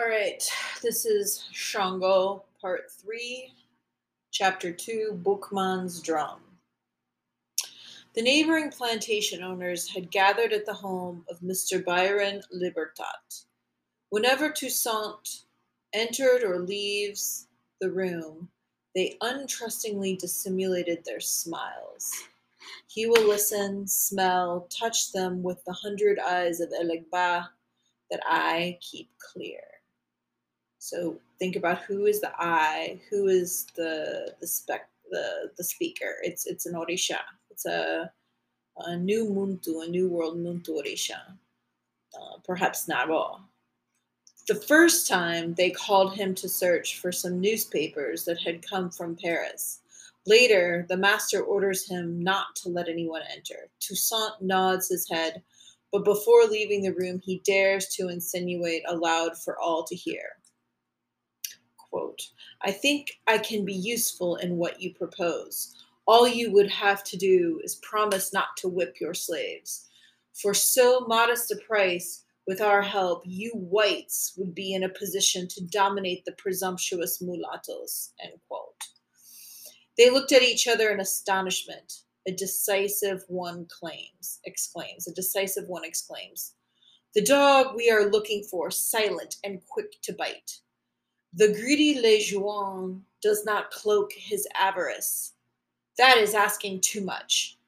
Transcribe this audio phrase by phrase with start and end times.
[0.00, 0.42] All right,
[0.82, 3.52] this is Shango, part three,
[4.30, 6.40] chapter two Boukman's Drum.
[8.14, 11.84] The neighboring plantation owners had gathered at the home of Mr.
[11.84, 13.44] Byron Libertat.
[14.08, 15.42] Whenever Toussaint
[15.92, 17.48] entered or leaves
[17.82, 18.48] the room,
[18.94, 22.10] they untrustingly dissimulated their smiles.
[22.86, 27.48] He will listen, smell, touch them with the hundred eyes of Elegba
[28.10, 29.60] that I keep clear.
[30.80, 36.16] So think about who is the I, who is the the spec the the speaker.
[36.22, 37.18] It's it's an orisha.
[37.50, 38.10] It's a
[38.78, 41.20] a new muntu, a new world muntu orisha.
[42.14, 43.40] Uh, perhaps Naro.
[44.48, 49.16] The first time they called him to search for some newspapers that had come from
[49.22, 49.80] Paris.
[50.26, 53.68] Later, the master orders him not to let anyone enter.
[53.80, 55.42] Toussaint nods his head,
[55.92, 60.39] but before leaving the room, he dares to insinuate aloud for all to hear.
[61.90, 62.22] Quote,
[62.62, 65.74] I think I can be useful in what you propose.
[66.06, 69.88] All you would have to do is promise not to whip your slaves.
[70.32, 75.46] For so modest a price, with our help, you whites would be in a position
[75.48, 78.12] to dominate the presumptuous mulattoes.
[78.20, 78.88] End quote.
[79.96, 82.00] They looked at each other in astonishment.
[82.26, 85.06] A decisive one claims, exclaims.
[85.06, 86.54] A decisive one exclaims.
[87.14, 90.58] The dog we are looking for, silent and quick to bite.
[91.34, 95.34] The greedy Lejeune does not cloak his avarice.
[95.96, 97.58] That is asking too much.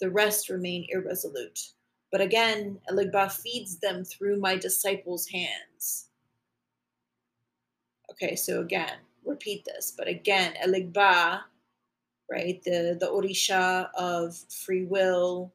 [0.00, 1.72] The rest remain irresolute.
[2.10, 6.08] But again, Eligba feeds them through my disciples' hands.
[8.10, 9.92] Okay, so again, repeat this.
[9.96, 11.40] But again, Eligba,
[12.30, 15.52] right, the, the Orisha of free will,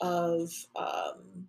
[0.00, 1.48] of um,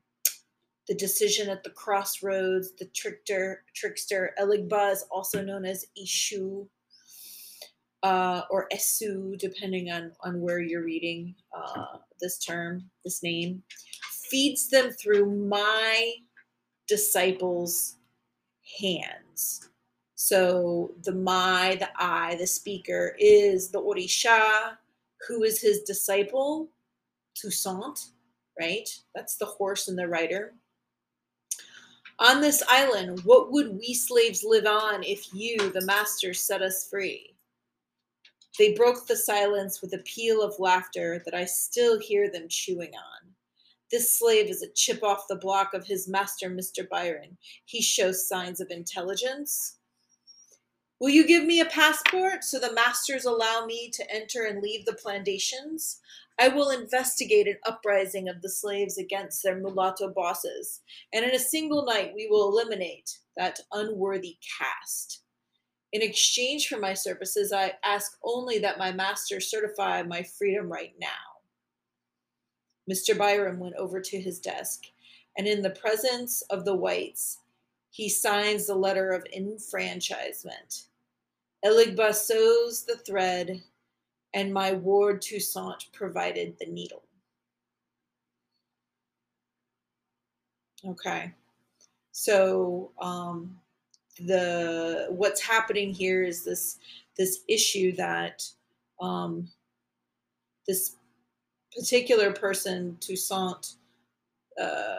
[0.91, 4.35] the decision at the crossroads, the trickster, trickster.
[4.37, 6.67] Eligba also known as Ishu
[8.03, 13.63] uh, or Esu, depending on, on where you're reading uh, this term, this name,
[14.29, 16.11] feeds them through my
[16.89, 17.95] disciples'
[18.81, 19.69] hands.
[20.15, 24.75] So the my, the I, the speaker is the Orisha,
[25.25, 26.67] who is his disciple,
[27.33, 28.09] Toussaint,
[28.59, 28.89] right?
[29.15, 30.53] That's the horse and the rider.
[32.21, 36.87] On this island, what would we slaves live on if you, the master, set us
[36.87, 37.33] free?
[38.59, 42.91] They broke the silence with a peal of laughter that I still hear them chewing
[42.93, 43.27] on.
[43.89, 46.87] This slave is a chip off the block of his master, Mr.
[46.87, 47.39] Byron.
[47.65, 49.77] He shows signs of intelligence.
[50.99, 54.85] Will you give me a passport so the masters allow me to enter and leave
[54.85, 55.99] the plantations?
[56.39, 60.81] I will investigate an uprising of the slaves against their mulatto bosses,
[61.13, 65.21] and in a single night we will eliminate that unworthy caste.
[65.91, 70.93] In exchange for my services, I ask only that my master certify my freedom right
[70.99, 71.07] now.
[72.89, 73.17] Mr.
[73.17, 74.85] Byram went over to his desk,
[75.37, 77.39] and in the presence of the whites,
[77.89, 80.87] he signs the letter of enfranchisement.
[81.63, 83.61] Eligba sews the thread
[84.33, 87.03] and my ward Toussaint provided the needle.
[90.85, 91.31] Okay,
[92.11, 93.59] so um,
[94.19, 96.79] the what's happening here is this
[97.17, 98.43] this issue that
[98.99, 99.47] um,
[100.67, 100.95] this
[101.75, 103.75] particular person Toussaint.
[104.61, 104.95] Uh,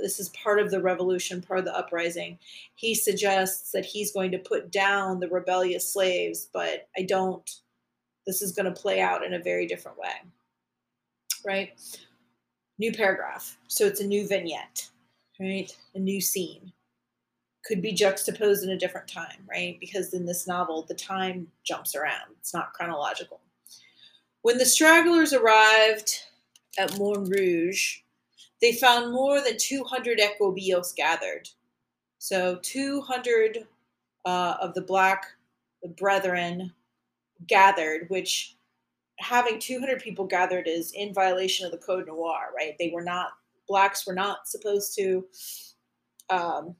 [0.00, 2.38] this is part of the revolution, part of the uprising.
[2.74, 7.50] He suggests that he's going to put down the rebellious slaves, but I don't
[8.26, 10.10] this is going to play out in a very different way.
[11.44, 11.72] Right?
[12.78, 13.56] New paragraph.
[13.68, 14.88] So it's a new vignette,
[15.40, 15.74] right?
[15.94, 16.72] A new scene.
[17.64, 19.76] Could be juxtaposed in a different time, right?
[19.80, 23.40] Because in this novel, the time jumps around, it's not chronological.
[24.42, 26.20] When the stragglers arrived
[26.78, 27.98] at Montrouge,
[28.60, 31.48] they found more than 200 Ecobios gathered.
[32.18, 33.66] So 200
[34.24, 35.26] uh, of the black
[35.82, 36.72] the brethren
[37.46, 38.56] gathered, which
[39.18, 42.74] having 200 people gathered is in violation of the Code Noir, right?
[42.78, 43.30] They were not,
[43.68, 45.26] blacks were not supposed to
[46.30, 46.74] um,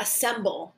[0.00, 0.74] assemble,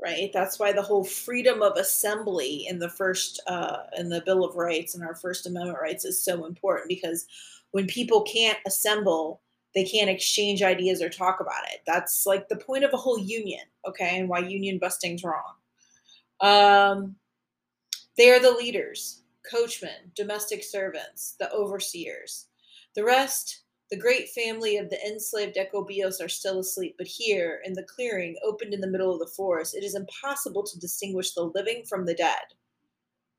[0.00, 0.30] right?
[0.32, 4.56] That's why the whole freedom of assembly in the first, uh, in the Bill of
[4.56, 7.26] Rights and our First Amendment rights is so important because
[7.70, 9.40] when people can't assemble,
[9.74, 11.80] they can't exchange ideas or talk about it.
[11.86, 14.18] That's like the point of a whole union, okay?
[14.18, 15.54] And why union busting's wrong.
[16.40, 17.16] Um,
[18.22, 22.46] they are the leaders, coachmen, domestic servants, the overseers.
[22.94, 27.74] The rest, The great family of the enslaved Ecobios are still asleep, but here, in
[27.74, 31.52] the clearing, opened in the middle of the forest, it is impossible to distinguish the
[31.54, 32.38] living from the dead.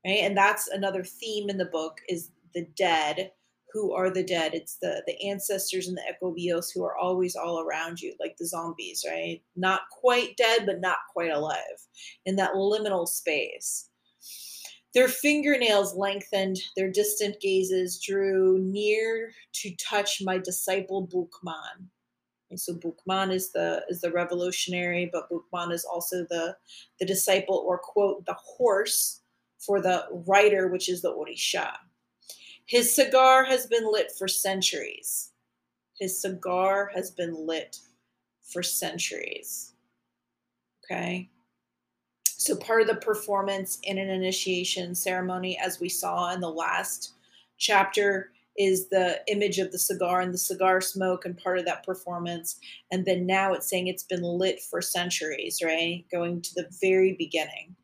[0.06, 0.20] Right?
[0.20, 3.32] And that's another theme in the book is the dead.
[3.72, 4.54] Who are the dead?
[4.54, 8.46] It's the the ancestors and the Ecobios who are always all around you, like the
[8.46, 9.42] zombies, right?
[9.56, 11.88] Not quite dead, but not quite alive,
[12.28, 13.90] in that liminal space.
[14.94, 21.88] Their fingernails lengthened, their distant gazes drew near to touch my disciple Boukman.
[22.52, 26.56] And so Boukman is the is the revolutionary, but Boukman is also the
[27.00, 29.22] the disciple or quote the horse
[29.58, 31.72] for the writer, which is the Orisha.
[32.66, 35.32] His cigar has been lit for centuries.
[36.00, 37.78] His cigar has been lit
[38.44, 39.74] for centuries.
[40.86, 41.30] Okay.
[42.44, 47.14] So, part of the performance in an initiation ceremony, as we saw in the last
[47.58, 51.86] chapter, is the image of the cigar and the cigar smoke and part of that
[51.86, 52.60] performance.
[52.92, 56.04] And then now it's saying it's been lit for centuries, right?
[56.12, 57.78] Going to the very beginning.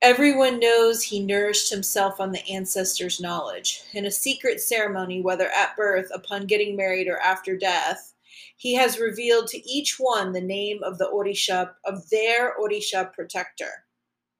[0.00, 3.82] Everyone knows he nourished himself on the ancestors' knowledge.
[3.92, 8.13] In a secret ceremony, whether at birth, upon getting married, or after death,
[8.56, 13.84] he has revealed to each one the name of the Orisha, of their Orisha protector.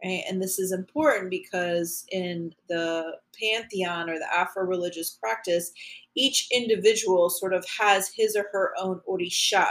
[0.03, 0.23] Right?
[0.29, 5.73] And this is important because in the pantheon or the Afro religious practice,
[6.15, 9.67] each individual sort of has his or her own Orisha.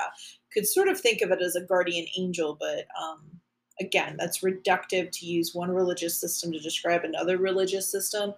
[0.54, 3.40] Could sort of think of it as a guardian angel, but um,
[3.80, 8.34] again, that's reductive to use one religious system to describe another religious system.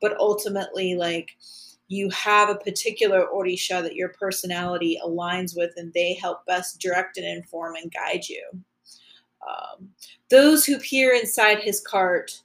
[0.00, 1.36] But ultimately, like,
[1.88, 7.16] you have a particular orisha that your personality aligns with and they help best direct
[7.16, 8.42] and inform and guide you.
[9.46, 9.90] Um,
[10.28, 12.42] those who peer inside his cart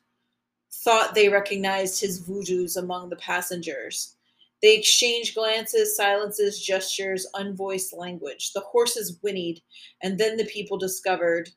[0.72, 4.16] thought they recognized his voodoos among the passengers.
[4.62, 8.54] They exchanged glances silences gestures unvoiced language.
[8.54, 9.62] The horses whinnied
[10.04, 11.50] and then the people discovered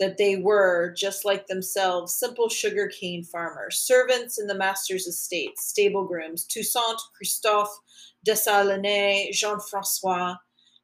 [0.00, 5.66] that they were, just like themselves, simple sugar cane farmers, servants in the master's estates,
[5.66, 7.78] stable grooms, Toussaint, Christophe,
[8.26, 10.34] Dessalines, Jean Francois.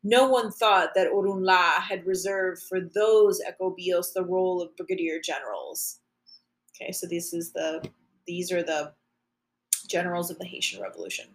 [0.04, 6.00] No one thought that Orunla had reserved for those Ecobios the role of brigadier generals.
[6.76, 7.82] Okay, so this is the
[8.26, 8.92] these are the
[9.88, 11.26] generals of the Haitian Revolution.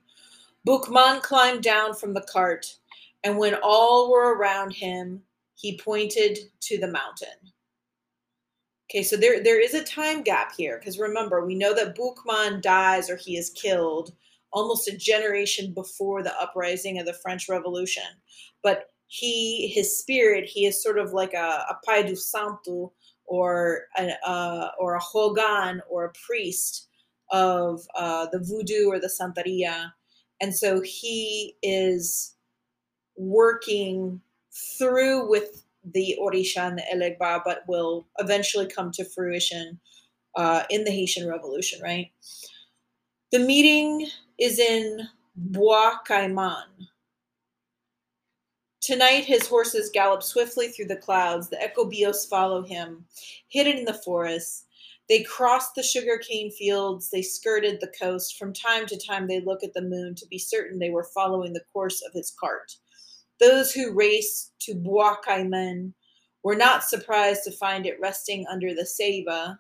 [0.68, 2.78] Boukman climbed down from the cart,
[3.24, 5.24] and when all were around him,
[5.56, 7.52] he pointed to the mountain.
[8.92, 12.62] Okay, so there there is a time gap here because remember, we know that Boukman
[12.62, 14.12] dies or he is killed
[14.52, 18.04] almost a generation before the uprising of the French Revolution.
[18.62, 22.92] But he his spirit, he is sort of like a, a Pai do Santo
[23.24, 26.90] or a, uh, or a houngan or a priest
[27.32, 29.94] of uh, the voodoo or the Santeria.
[30.42, 32.36] And so he is
[33.16, 34.20] working
[34.78, 39.80] through with the Orisha and the Elegba, but will eventually come to fruition
[40.36, 42.12] uh, in the Haitian Revolution, right?
[43.32, 44.08] The meeting
[44.38, 46.88] is in Bois Caiman.
[48.82, 51.50] Tonight, his horses gallop swiftly through the clouds.
[51.50, 53.06] The Ecobios follow him,
[53.48, 54.66] hidden in the forest.
[55.08, 57.10] They crossed the sugarcane fields.
[57.10, 58.38] They skirted the coast.
[58.38, 61.54] From time to time, they look at the moon to be certain they were following
[61.54, 62.72] the course of his cart.
[63.42, 65.16] Those who raced to Bois
[66.44, 69.58] were not surprised to find it resting under the ceiba,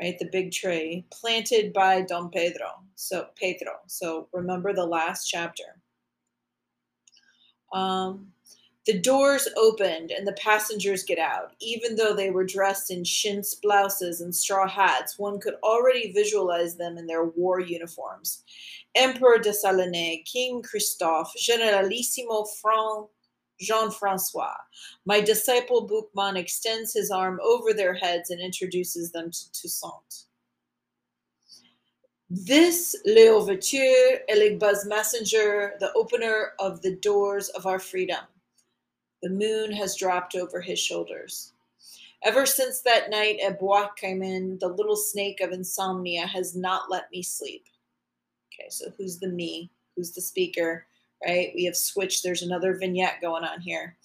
[0.00, 2.70] right, the big tree, planted by Don Pedro.
[2.94, 3.72] So Pedro.
[3.86, 5.64] So remember the last chapter.
[7.74, 8.28] Um,
[8.86, 11.52] the doors opened and the passengers get out.
[11.60, 16.76] Even though they were dressed in chintz blouses and straw hats, one could already visualize
[16.76, 18.44] them in their war uniforms.
[18.94, 23.08] Emperor Dessalines, King Christophe, Generalissimo Franc
[23.60, 24.56] Jean Francois.
[25.04, 30.24] My disciple Boukman extends his arm over their heads and introduces them to Toussaint.
[32.30, 38.24] This L'Ouverture, Elegba's messenger, the opener of the doors of our freedom.
[39.22, 41.52] The moon has dropped over his shoulders.
[42.24, 47.10] Ever since that night at Bois Caiman, the little snake of insomnia has not let
[47.12, 47.66] me sleep.
[48.54, 49.70] Okay, so who's the me?
[49.96, 50.86] Who's the speaker?
[51.26, 51.52] Right?
[51.54, 52.22] We have switched.
[52.22, 53.96] There's another vignette going on here.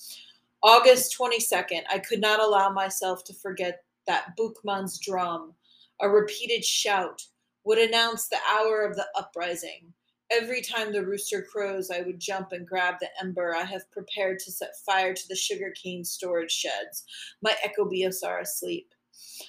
[0.64, 5.54] August 22nd, I could not allow myself to forget that Boukman's drum,
[6.02, 7.24] a repeated shout,
[7.64, 9.94] would announce the hour of the uprising.
[10.32, 14.40] Every time the rooster crows, I would jump and grab the ember I have prepared
[14.40, 17.04] to set fire to the sugarcane storage sheds.
[17.42, 18.94] My ecobios are asleep.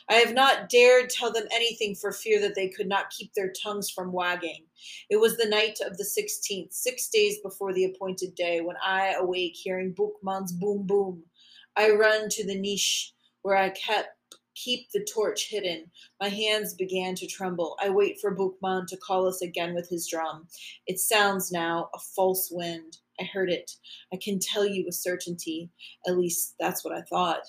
[0.09, 3.53] I have not dared tell them anything for fear that they could not keep their
[3.63, 4.65] tongues from wagging.
[5.09, 9.15] It was the night of the 16th, six days before the appointed day, when I
[9.19, 11.23] awake hearing Boukman's boom boom.
[11.77, 13.13] I run to the niche
[13.43, 14.09] where I kept
[14.55, 15.91] keep the torch hidden.
[16.21, 17.77] My hands began to tremble.
[17.81, 20.47] I wait for Boukman to call us again with his drum.
[20.87, 22.99] It sounds now a false wind.
[23.21, 23.71] I heard it.
[24.13, 25.71] I can tell you with certainty.
[26.07, 27.43] At least that's what I thought.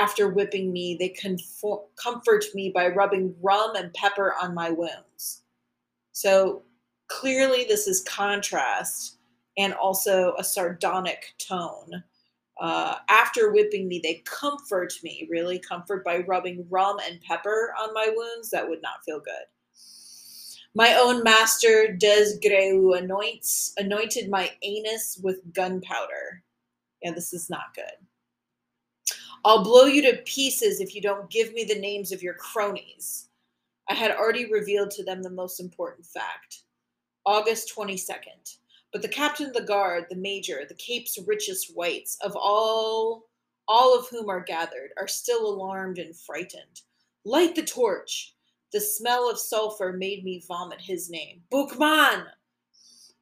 [0.00, 5.42] After whipping me, they confor- comfort me by rubbing rum and pepper on my wounds.
[6.12, 6.62] So
[7.08, 9.18] clearly, this is contrast
[9.58, 12.02] and also a sardonic tone.
[12.58, 17.92] Uh, after whipping me, they comfort me, really comfort by rubbing rum and pepper on
[17.92, 18.48] my wounds.
[18.48, 19.44] That would not feel good.
[20.74, 26.42] My own master Desgreu anoints anointed my anus with gunpowder.
[27.02, 28.06] Yeah, this is not good.
[29.44, 33.28] I'll blow you to pieces if you don't give me the names of your cronies.
[33.88, 36.62] I had already revealed to them the most important fact.
[37.24, 38.58] August 22nd.
[38.92, 43.26] But the captain of the guard, the major, the Cape's richest whites, of all
[43.68, 46.80] all of whom are gathered, are still alarmed and frightened.
[47.24, 48.34] Light the torch.
[48.72, 51.42] The smell of sulfur made me vomit his name.
[51.52, 52.26] Boukman!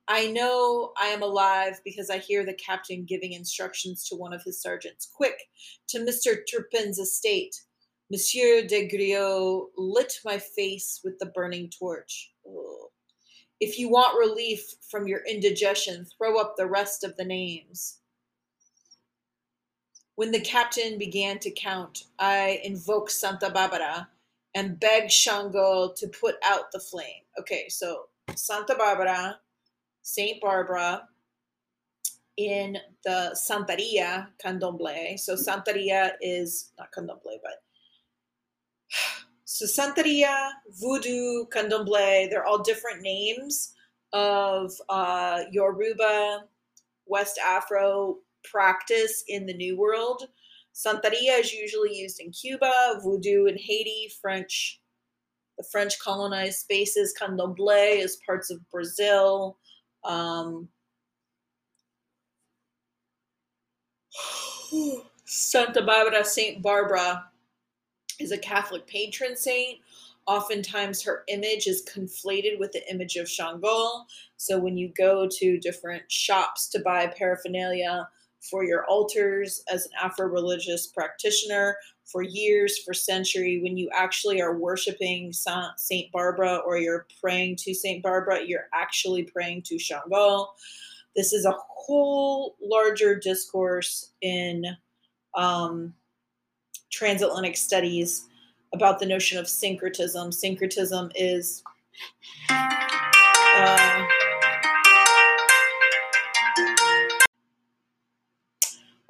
[0.08, 4.42] I know I am alive because I hear the captain giving instructions to one of
[4.42, 5.06] his sergeants.
[5.14, 5.38] Quick,
[5.88, 6.38] to Mr.
[6.50, 7.60] Turpin's estate.
[8.10, 12.32] Monsieur de Griot lit my face with the burning torch.
[13.60, 17.98] If you want relief from your indigestion, throw up the rest of the names.
[20.14, 24.08] When the captain began to count, I invoked Santa Barbara
[24.54, 27.22] and begged Shango to put out the flame.
[27.38, 29.38] Okay, so Santa Barbara
[30.08, 31.06] Saint Barbara
[32.38, 35.18] in the Santeria Candomblé.
[35.18, 37.60] So Santeria is not Candomblé, but
[39.44, 40.50] so Santeria,
[40.80, 43.74] Voodoo, Candomblé, they're all different names
[44.14, 46.44] of uh, Yoruba,
[47.04, 50.22] West Afro practice in the New World.
[50.74, 54.80] Santeria is usually used in Cuba, Voodoo in Haiti, French,
[55.58, 57.14] the French colonized spaces.
[57.20, 59.58] Candomblé is parts of Brazil,
[60.04, 60.68] um,
[65.24, 67.24] Santa Barbara, Saint Barbara
[68.18, 69.78] is a Catholic patron saint.
[70.26, 74.04] Oftentimes, her image is conflated with the image of Shango.
[74.36, 78.08] So, when you go to different shops to buy paraphernalia
[78.50, 81.76] for your altars as an Afro religious practitioner,
[82.10, 87.74] for years, for century, when you actually are worshiping Saint Barbara or you're praying to
[87.74, 90.48] Saint Barbara, you're actually praying to Shango.
[91.14, 94.64] This is a whole larger discourse in
[95.34, 95.92] um,
[96.90, 98.26] transatlantic studies
[98.72, 100.32] about the notion of syncretism.
[100.32, 101.62] Syncretism is
[102.50, 104.06] uh,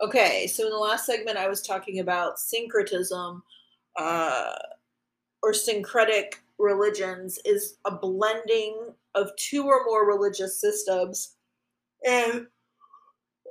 [0.00, 3.42] Okay, so in the last segment, I was talking about syncretism
[3.96, 4.52] uh,
[5.42, 11.36] or syncretic religions is a blending of two or more religious systems.
[12.06, 12.46] And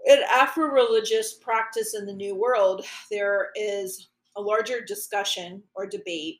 [0.05, 6.39] in Afro religious practice in the New World, there is a larger discussion or debate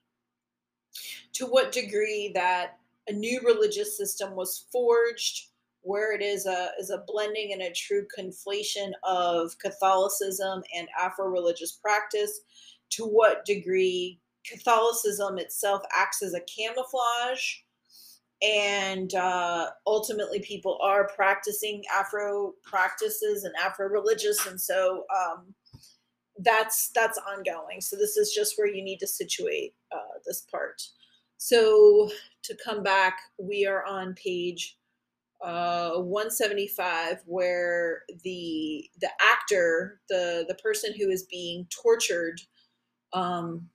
[1.34, 2.78] to what degree that
[3.10, 5.50] a new religious system was forged
[5.88, 11.80] where it is a is a blending and a true conflation of Catholicism and Afro-religious
[11.82, 12.42] practice.
[12.92, 17.56] To what degree Catholicism itself acts as a camouflage,
[18.42, 25.54] and uh, ultimately people are practicing Afro practices and Afro-religious, and so um,
[26.40, 27.82] that's that's ongoing.
[27.82, 30.82] So this is just where you need to situate uh, this part.
[31.38, 32.10] So
[32.44, 34.77] to come back, we are on page
[35.44, 42.42] uh 175 where the the actor the the person who is being tortured
[43.14, 43.70] um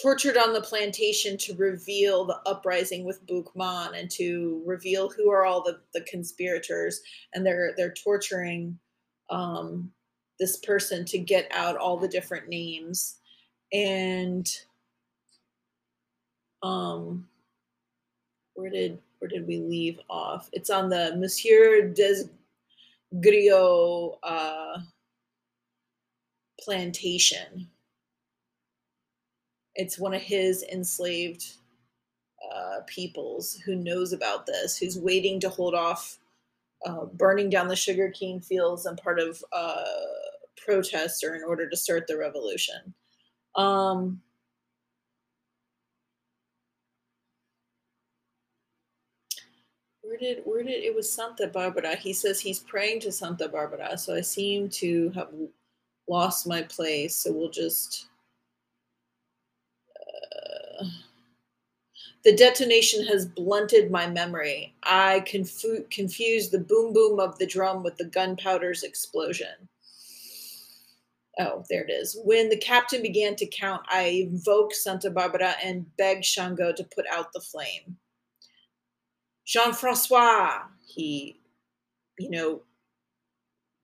[0.00, 5.44] tortured on the plantation to reveal the uprising with Boukman and to reveal who are
[5.44, 7.00] all the the conspirators
[7.34, 8.78] and they're they're torturing
[9.30, 9.92] um
[10.40, 13.18] this person to get out all the different names.
[13.72, 14.48] And
[16.62, 17.28] um
[18.54, 20.50] where did where did we leave off?
[20.52, 22.24] It's on the Monsieur des
[23.14, 24.78] Griot uh,
[26.60, 27.68] plantation.
[29.76, 31.52] It's one of his enslaved
[32.52, 36.18] uh, peoples who knows about this, who's waiting to hold off
[36.84, 39.84] uh, burning down the sugarcane fields and part of uh,
[40.56, 42.92] protest or in order to start the revolution.
[43.54, 44.20] Um,
[50.22, 51.96] did where did it was Santa Barbara?
[51.96, 55.28] He says he's praying to Santa Barbara, so I seem to have
[56.08, 57.16] lost my place.
[57.16, 58.08] So we'll just.
[59.96, 60.84] Uh,
[62.24, 64.74] the detonation has blunted my memory.
[64.84, 69.68] I confu- confused the boom boom of the drum with the gunpowder's explosion.
[71.40, 72.16] Oh, there it is.
[72.24, 77.06] When the captain began to count, I invoked Santa Barbara and begged Shango to put
[77.10, 77.96] out the flame.
[79.46, 81.40] Jean Francois, he,
[82.18, 82.62] you know,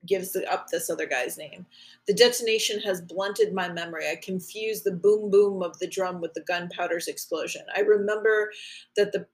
[0.07, 1.67] gives up this other guy's name.
[2.07, 4.09] The detonation has blunted my memory.
[4.09, 7.63] I confuse the boom boom of the drum with the gunpowder's explosion.
[7.77, 8.53] I remember
[8.97, 9.27] that the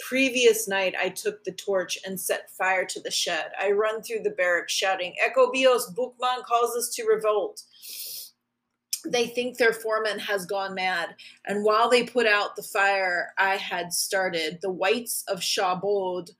[0.00, 3.52] previous night I took the torch and set fire to the shed.
[3.60, 7.62] I run through the barracks shouting, Ecobios, Boukman calls us to revolt.
[9.04, 11.14] They think their foreman has gone mad.
[11.46, 16.30] And while they put out the fire I had started, the whites of Chabod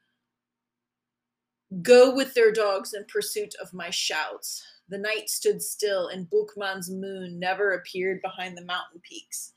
[1.81, 4.63] go with their dogs in pursuit of my shouts.
[4.89, 9.55] The night stood still, and Boukman's moon never appeared behind the mountain peaks.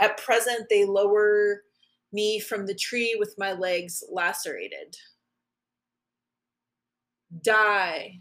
[0.00, 1.62] At present, they lower
[2.12, 4.96] me from the tree with my legs lacerated.
[7.42, 8.20] Die,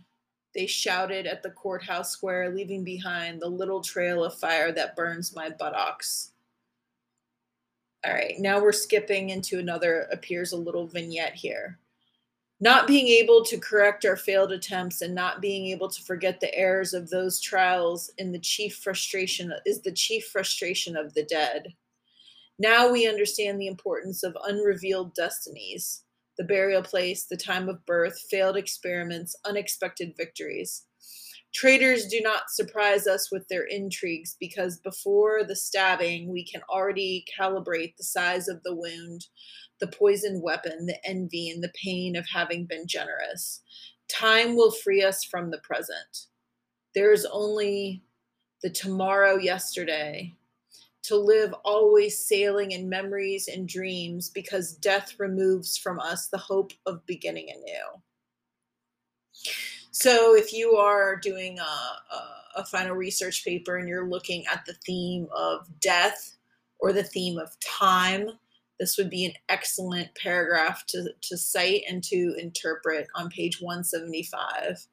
[0.54, 5.36] they shouted at the courthouse square, leaving behind the little trail of fire that burns
[5.36, 6.32] my buttocks.
[8.06, 11.80] All right, now we're skipping into another, appears a little vignette here.
[12.60, 16.54] Not being able to correct our failed attempts and not being able to forget the
[16.56, 21.74] errors of those trials in the chief frustration is the chief frustration of the dead.
[22.58, 26.04] Now we understand the importance of unrevealed destinies,
[26.38, 30.84] the burial place, the time of birth, failed experiments, unexpected victories.
[31.54, 37.26] Traitors do not surprise us with their intrigues because before the stabbing, we can already
[37.40, 39.26] calibrate the size of the wound,
[39.80, 43.62] the poisoned weapon, the envy, and the pain of having been generous.
[44.10, 46.28] Time will free us from the present.
[46.94, 48.04] There is only
[48.62, 50.36] the tomorrow yesterday
[51.08, 56.74] to live always sailing in memories and dreams because death removes from us the hope
[56.86, 58.02] of beginning anew.
[59.92, 64.66] So, if you are doing a, a, a, final research paper and you're looking at
[64.66, 66.36] the theme of death
[66.80, 68.30] or the theme of time,
[68.80, 74.86] this would be an excellent paragraph to, to cite and to interpret on page 175.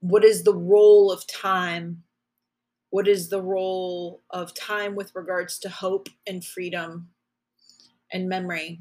[0.00, 2.02] What is the role of time
[2.90, 7.08] what is the role of time with regards to hope and freedom
[8.12, 8.80] and memory?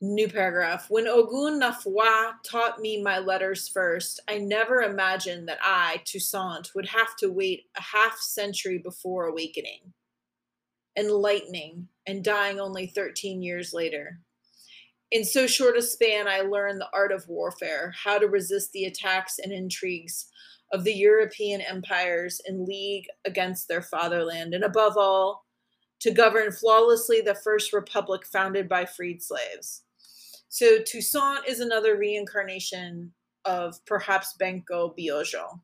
[0.00, 0.86] New paragraph.
[0.88, 6.88] When Ogun Nafwa taught me my letters first, I never imagined that I, Toussaint, would
[6.88, 9.92] have to wait a half century before awakening,
[10.98, 14.18] enlightening, and dying only 13 years later.
[15.12, 18.86] In so short a span, I learned the art of warfare, how to resist the
[18.86, 20.26] attacks and intrigues
[20.72, 25.44] of the European empires in league against their fatherland, and above all,
[26.00, 29.84] to govern flawlessly the first republic founded by freed slaves.
[30.48, 33.12] So Toussaint is another reincarnation
[33.44, 35.60] of perhaps Benko Biojo.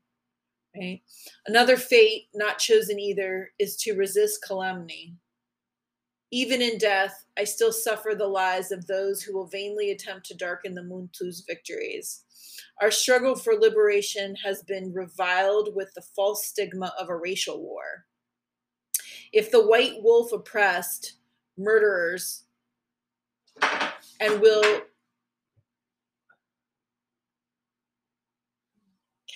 [0.77, 1.01] Right?
[1.47, 5.15] Another fate not chosen either is to resist calumny.
[6.31, 10.37] Even in death, I still suffer the lies of those who will vainly attempt to
[10.37, 12.25] darken the Muntu victories.
[12.83, 18.05] Our struggle for liberation has been reviled with the false stigma of a racial war.
[19.33, 21.15] If the white wolf oppressed
[21.57, 22.45] murderers
[24.21, 24.63] and will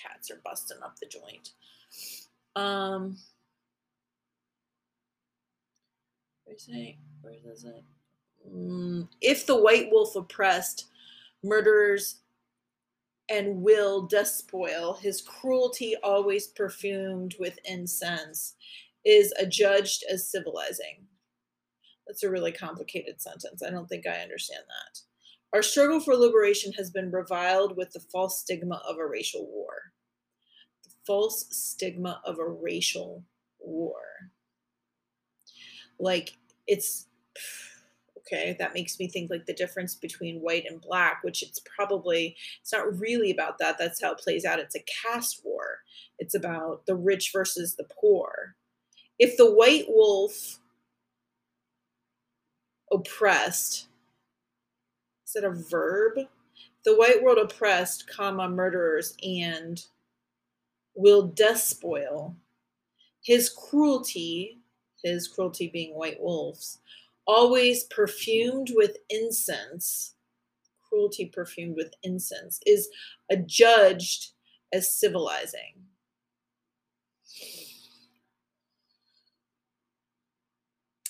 [0.01, 1.49] cats are busting up the joint.
[2.55, 3.17] Um
[6.53, 6.95] where's it?
[7.21, 7.83] Where is it?
[8.51, 10.87] Mm, if the white wolf oppressed
[11.43, 12.19] murderers
[13.29, 18.55] and will despoil, his cruelty always perfumed with incense,
[19.05, 21.07] is adjudged as civilizing.
[22.07, 23.63] That's a really complicated sentence.
[23.63, 24.99] I don't think I understand that.
[25.53, 29.73] Our struggle for liberation has been reviled with the false stigma of a racial war.
[30.83, 33.23] The false stigma of a racial
[33.59, 34.01] war.
[35.99, 36.33] Like,
[36.67, 37.07] it's
[38.17, 42.35] okay that makes me think like the difference between white and black which it's probably
[42.61, 44.59] it's not really about that that's how it plays out.
[44.59, 45.79] It's a caste war.
[46.19, 48.55] It's about the rich versus the poor.
[49.19, 50.59] If the white wolf
[52.91, 53.87] oppressed
[55.33, 56.19] is that a verb?
[56.85, 59.83] The white world oppressed comma murderers and
[60.95, 62.35] will despoil
[63.23, 64.59] his cruelty,
[65.03, 66.79] his cruelty being white wolves,
[67.27, 70.15] always perfumed with incense,
[70.89, 72.89] cruelty perfumed with incense, is
[73.29, 74.31] adjudged
[74.73, 75.73] as civilizing.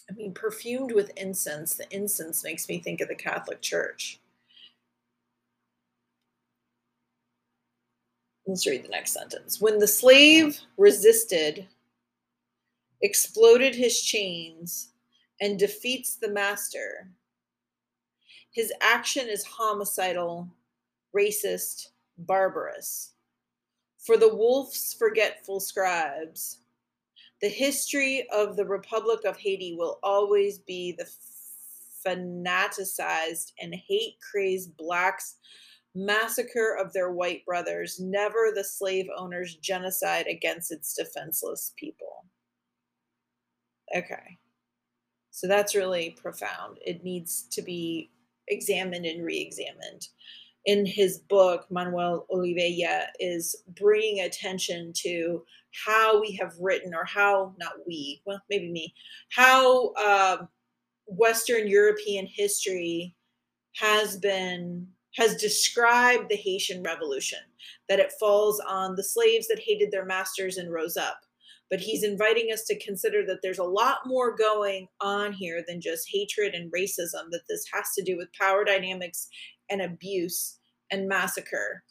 [0.10, 4.20] I mean, perfumed with incense, the incense makes me think of the Catholic Church.
[8.46, 9.62] Let's read the next sentence.
[9.62, 11.68] When the slave resisted,
[13.04, 14.94] exploded his chains,
[15.40, 17.12] and defeats the master,
[18.54, 20.48] his action is homicidal,
[21.16, 21.90] racist,
[22.20, 23.14] barbarous.
[23.98, 26.60] For the wolf's forgetful scribes,
[27.42, 31.10] the history of the Republic of Haiti will always be the
[32.04, 35.38] fanaticized and hate crazed blacks'
[35.96, 42.26] massacre of their white brothers, never the slave owners' genocide against its defenseless people.
[43.96, 44.38] Okay.
[45.32, 46.78] So that's really profound.
[46.86, 48.12] It needs to be
[48.48, 50.08] examined and re examined
[50.66, 55.44] in his book, Manuel Olivella is bringing attention to
[55.86, 58.94] how we have written, or how, not we, well, maybe me,
[59.32, 60.38] how uh,
[61.08, 63.16] Western European history
[63.76, 67.40] has been, has described the Haitian Revolution,
[67.90, 71.20] that it falls on the slaves that hated their masters and rose up.
[71.70, 75.82] But he's inviting us to consider that there's a lot more going on here than
[75.82, 79.28] just hatred and racism, that this has to do with power dynamics
[79.70, 80.60] and abuse
[80.92, 81.84] and massacre.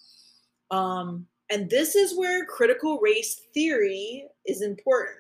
[0.71, 5.19] Um, and this is where critical race theory is important.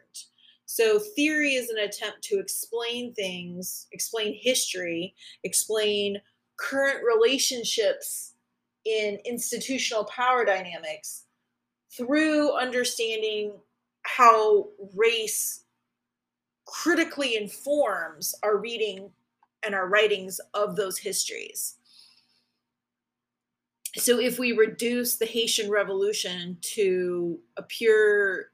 [0.64, 6.18] So, theory is an attempt to explain things, explain history, explain
[6.56, 8.32] current relationships
[8.86, 11.24] in institutional power dynamics
[11.94, 13.52] through understanding
[14.16, 15.64] how race
[16.66, 19.10] critically informs our reading
[19.64, 21.76] and our writings of those histories.
[23.96, 28.50] So if we reduce the Haitian Revolution to a pure,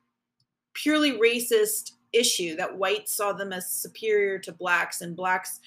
[0.74, 5.60] purely racist issue that whites saw them as superior to blacks and blacks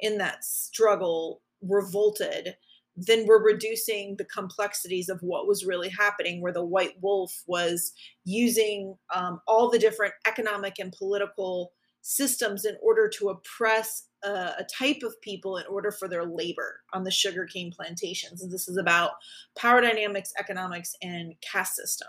[0.00, 2.56] in that struggle revolted,
[2.96, 7.92] then we're reducing the complexities of what was really happening, where the white wolf was
[8.24, 14.66] using um, all the different economic and political systems in order to oppress a, a,
[14.72, 18.42] type of people in order for their labor on the sugarcane plantations.
[18.42, 19.12] And this is about
[19.58, 22.08] power dynamics, economics, and caste system.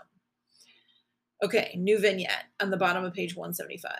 [1.42, 3.92] Okay, new vignette on the bottom of page 175.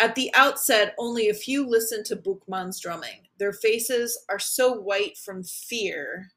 [0.00, 3.28] At the outset, only a few listen to Boukman's drumming.
[3.38, 6.30] Their faces are so white from fear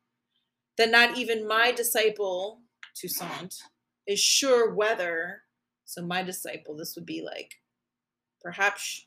[0.78, 2.62] that not even my disciple,
[2.96, 3.62] Toussaint,
[4.08, 5.44] is sure whether,
[5.86, 7.54] so my disciple, this would be like
[8.42, 9.06] perhaps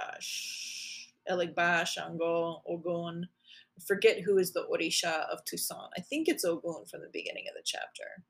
[0.00, 0.16] uh,
[1.30, 3.28] Eligba, Shango, Ogun.
[3.78, 5.90] I forget who is the Orisha of Toussaint.
[5.96, 8.24] I think it's Ogun from the beginning of the chapter.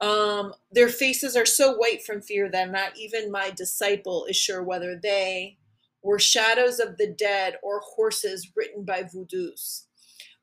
[0.00, 4.62] Um, their faces are so white from fear that not even my disciple is sure
[4.62, 5.56] whether they
[6.02, 9.84] were shadows of the dead or horses written by voodoos.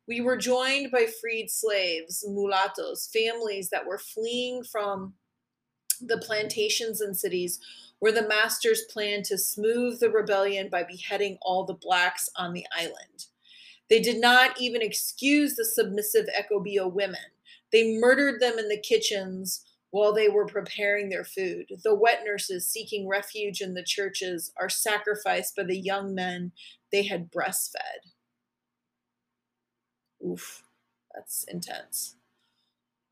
[0.08, 5.14] We were joined by freed slaves, mulattoes, families that were fleeing from
[6.02, 7.60] the plantations and cities
[8.00, 12.66] where the masters planned to smooth the rebellion by beheading all the blacks on the
[12.78, 13.28] island.
[13.90, 17.22] They did not even excuse the submissive Ekobio women.
[17.74, 21.66] They murdered them in the kitchens while they were preparing their food.
[21.84, 26.54] The wet nurses seeking refuge in the churches are sacrificed by the young men
[26.92, 28.12] they had breastfed.
[30.26, 30.64] Oof,
[31.14, 32.16] that's intense.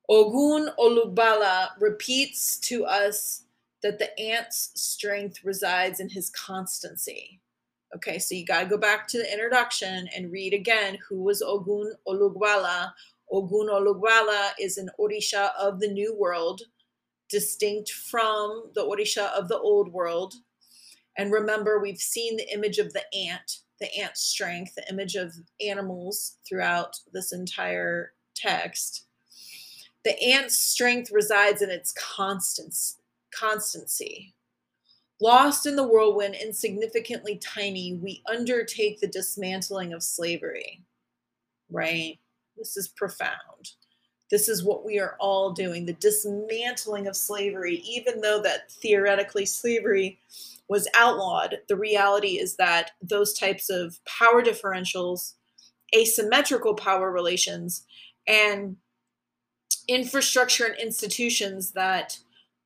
[0.09, 3.43] Ogun Olugbala repeats to us
[3.81, 7.39] that the ant's strength resides in his constancy.
[7.95, 11.41] Okay, so you got to go back to the introduction and read again who was
[11.41, 12.93] Ogun Olugbala.
[13.31, 16.61] Ogun Olugbala is an Orisha of the New World,
[17.29, 20.33] distinct from the Orisha of the Old World.
[21.17, 25.33] And remember, we've seen the image of the ant, the ant strength, the image of
[25.65, 29.05] animals throughout this entire text.
[30.03, 32.97] The ant's strength resides in its constancy
[33.31, 34.33] constancy.
[35.19, 40.83] Lost in the whirlwind, insignificantly tiny, we undertake the dismantling of slavery.
[41.69, 42.19] Right?
[42.61, 43.71] This is profound.
[44.29, 49.47] This is what we are all doing the dismantling of slavery, even though that theoretically
[49.47, 50.19] slavery
[50.69, 51.57] was outlawed.
[51.67, 55.33] The reality is that those types of power differentials,
[55.95, 57.83] asymmetrical power relations,
[58.27, 58.77] and
[59.87, 62.19] infrastructure and institutions that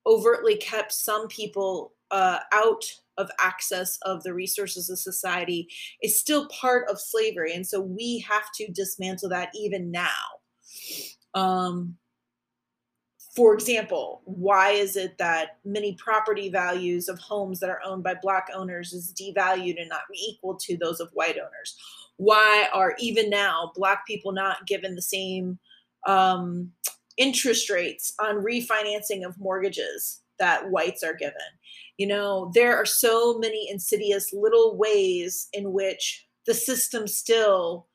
[0.06, 2.84] overtly kept some people uh, out
[3.18, 5.68] of access of the resources of society
[6.02, 7.54] is still part of slavery.
[7.54, 10.10] And so we have to dismantle that even now.
[11.34, 11.98] Um,
[13.36, 18.16] for example, why is it that many property values of homes that are owned by
[18.22, 21.76] black owners is devalued and not equal to those of white owners?
[22.16, 25.60] Why are even now black people not given the same
[26.08, 26.72] um,
[27.18, 31.36] interest rates on refinancing of mortgages that whites are given?
[31.98, 37.88] You know, there are so many insidious little ways in which the system still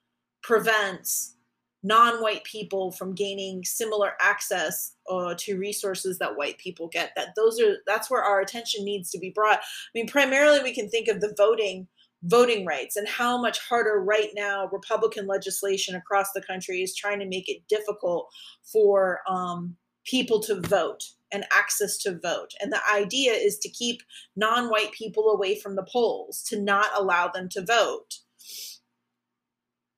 [0.43, 1.37] prevents
[1.83, 7.59] non-white people from gaining similar access uh, to resources that white people get that those
[7.59, 9.59] are that's where our attention needs to be brought.
[9.59, 11.89] I mean primarily we can think of the voting
[12.25, 17.19] voting rights and how much harder right now republican legislation across the country is trying
[17.19, 18.29] to make it difficult
[18.71, 24.03] for um, people to vote and access to vote and the idea is to keep
[24.37, 28.19] non-white people away from the polls to not allow them to vote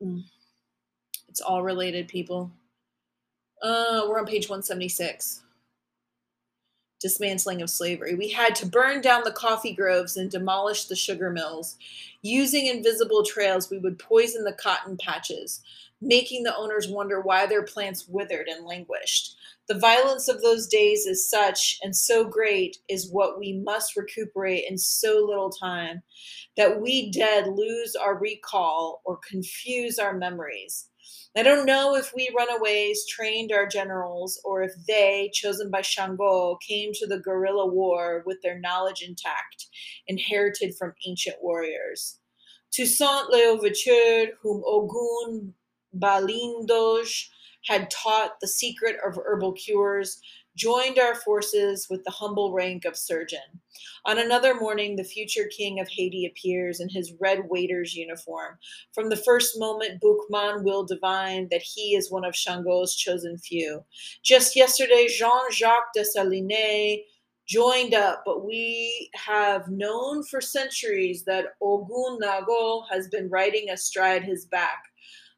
[0.03, 0.23] mm.
[1.33, 2.51] It's all related, people.
[3.62, 5.40] Uh, we're on page 176.
[7.01, 8.14] Dismantling of slavery.
[8.14, 11.79] We had to burn down the coffee groves and demolish the sugar mills.
[12.21, 15.62] Using invisible trails, we would poison the cotton patches,
[16.03, 19.37] making the owners wonder why their plants withered and languished.
[19.69, 24.65] The violence of those days is such and so great is what we must recuperate
[24.69, 26.03] in so little time
[26.57, 30.88] that we dead lose our recall or confuse our memories.
[31.37, 36.59] I don't know if we runaways trained our generals or if they, chosen by Shango,
[36.67, 39.69] came to the guerrilla war with their knowledge intact,
[40.09, 42.19] inherited from ancient warriors.
[42.71, 45.55] Toussaint Louverture, whom Ogun
[45.94, 47.28] Balindoge
[47.66, 50.20] had taught the secret of herbal cures,
[50.57, 53.61] joined our forces with the humble rank of surgeon.
[54.05, 58.59] On another morning, the future king of Haiti appears in his red waiter's uniform.
[58.92, 63.85] From the first moment, Boukman will divine that he is one of Shango's chosen few.
[64.22, 66.98] Just yesterday, Jean Jacques Dessalines
[67.46, 74.22] joined up, but we have known for centuries that Ogun Nago has been riding astride
[74.22, 74.83] his back.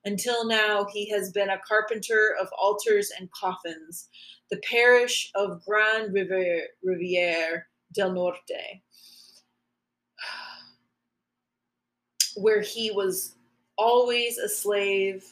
[0.04, 4.08] Until now, he has been a carpenter of altars and coffins
[4.50, 8.82] the parish of Grand Riviere del Norte,
[12.36, 13.36] where he was
[13.78, 15.24] always a slave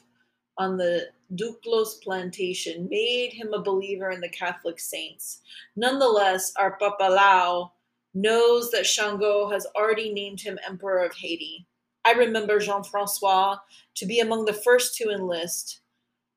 [0.58, 5.42] on the Duclos plantation, made him a believer in the Catholic saints.
[5.76, 7.70] Nonetheless, our Papalao
[8.14, 11.66] knows that Shango has already named him Emperor of Haiti.
[12.04, 13.56] I remember Jean Francois
[13.94, 15.80] to be among the first to enlist.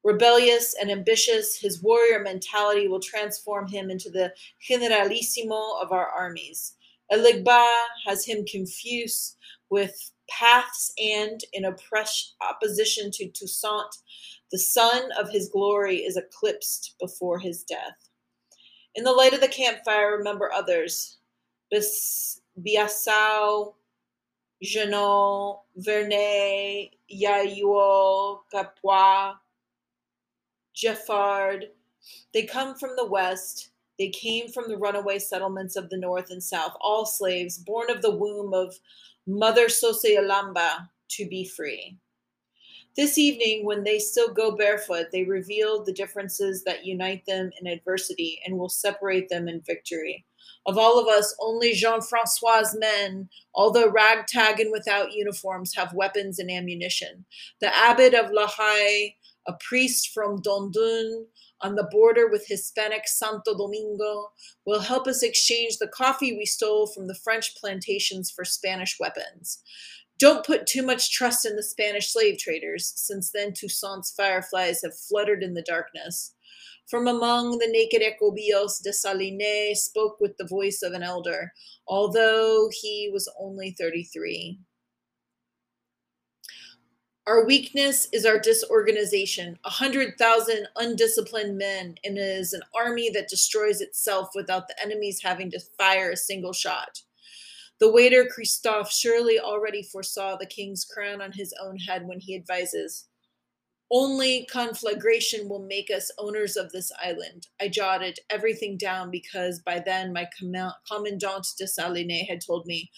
[0.04, 6.76] Rebellious and ambitious, his warrior mentality will transform him into the generalissimo of our armies.
[7.12, 7.68] Eligba
[8.06, 9.38] has him confused
[9.70, 13.98] with paths and, in opposition to Toussaint,
[14.52, 18.10] the sun of his glory is eclipsed before his death.
[18.94, 21.18] In the light of the campfire, remember others.
[21.74, 23.74] Biassou,
[24.64, 29.34] Jeannot, Vernet, Yayuo, Capois,
[30.76, 31.66] Geffrard.
[32.34, 33.72] They come from the west.
[33.98, 38.02] They came from the runaway settlements of the north and south, all slaves, born of
[38.02, 38.76] the womb of
[39.26, 41.98] Mother Sosealamba to be free.
[42.96, 47.68] This evening, when they still go barefoot, they reveal the differences that unite them in
[47.68, 50.26] adversity and will separate them in victory.
[50.66, 56.40] Of all of us, only Jean Francois' men, although ragtag and without uniforms, have weapons
[56.40, 57.26] and ammunition.
[57.62, 59.16] The abbot of La Haye
[59.48, 61.26] a priest from Dondon
[61.62, 64.32] on the border with Hispanic Santo Domingo,
[64.66, 69.62] will help us exchange the coffee we stole from the French plantations for Spanish weapons.
[70.20, 74.98] Don't put too much trust in the Spanish slave traders, since then Toussaint's fireflies have
[74.98, 76.35] fluttered in the darkness.
[76.88, 81.52] From among the naked Ecobios, Dessalines spoke with the voice of an elder,
[81.88, 84.60] although he was only 33.
[87.28, 89.58] Our weakness is our disorganization.
[89.64, 94.80] A hundred thousand undisciplined men, and it is an army that destroys itself without the
[94.80, 97.02] enemies having to fire a single shot.
[97.80, 102.36] The waiter Christophe surely already foresaw the king's crown on his own head when he
[102.36, 103.08] advises,
[103.92, 107.48] Only conflagration will make us owners of this island.
[107.62, 112.90] I jotted everything down because by then my commandant Dessalines had told me,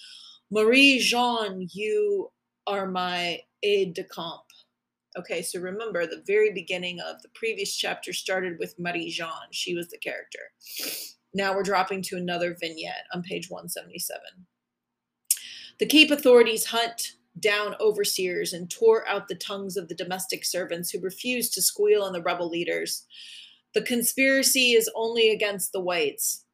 [0.50, 2.32] Marie Jean, you
[2.68, 4.44] are my aide de camp.
[5.18, 9.52] Okay, so remember the very beginning of the previous chapter started with Marie Jean.
[9.52, 10.52] She was the character.
[11.34, 14.22] Now we're dropping to another vignette on page 177.
[15.80, 20.90] The Cape authorities hunt down overseers and tore out the tongues of the domestic servants
[20.90, 23.06] who refused to squeal on the rebel leaders.
[23.74, 26.46] The conspiracy is only against the whites.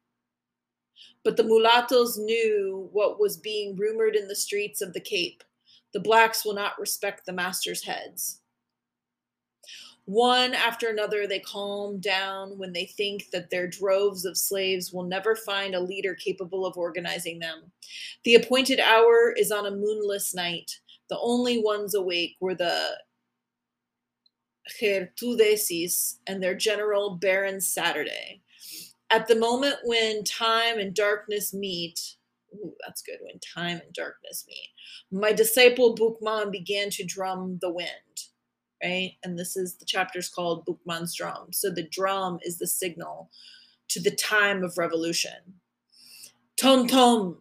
[1.24, 5.42] But the mulattoes knew what was being rumored in the streets of the Cape.
[5.92, 8.40] The blacks will not respect the master's heads.
[10.06, 15.04] One after another, they calm down when they think that their droves of slaves will
[15.04, 17.72] never find a leader capable of organizing them.
[18.24, 20.78] The appointed hour is on a moonless night.
[21.08, 22.98] The only ones awake were the
[24.80, 28.42] Gertudesis and their general Baron Saturday.
[29.08, 32.16] At the moment when time and darkness meet,
[32.54, 34.70] ooh, that's good, when time and darkness meet,
[35.10, 38.23] my disciple Boukman began to drum the wind
[38.84, 39.12] right?
[39.24, 41.52] And this is the chapter's called Boukman's drum.
[41.52, 43.30] So the drum is the signal
[43.88, 45.60] to the time of revolution.
[46.56, 47.38] Tom tom.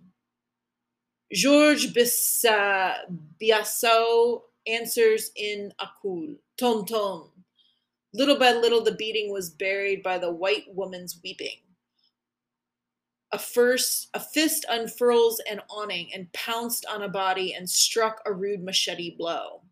[1.31, 1.93] Georges
[3.41, 6.37] Biassou answers in Acul.
[6.57, 7.29] Tom tom.
[8.13, 11.57] Little by little, the beating was buried by the white woman's weeping.
[13.31, 18.31] A first, a fist unfurls an awning and pounced on a body and struck a
[18.31, 19.62] rude machete blow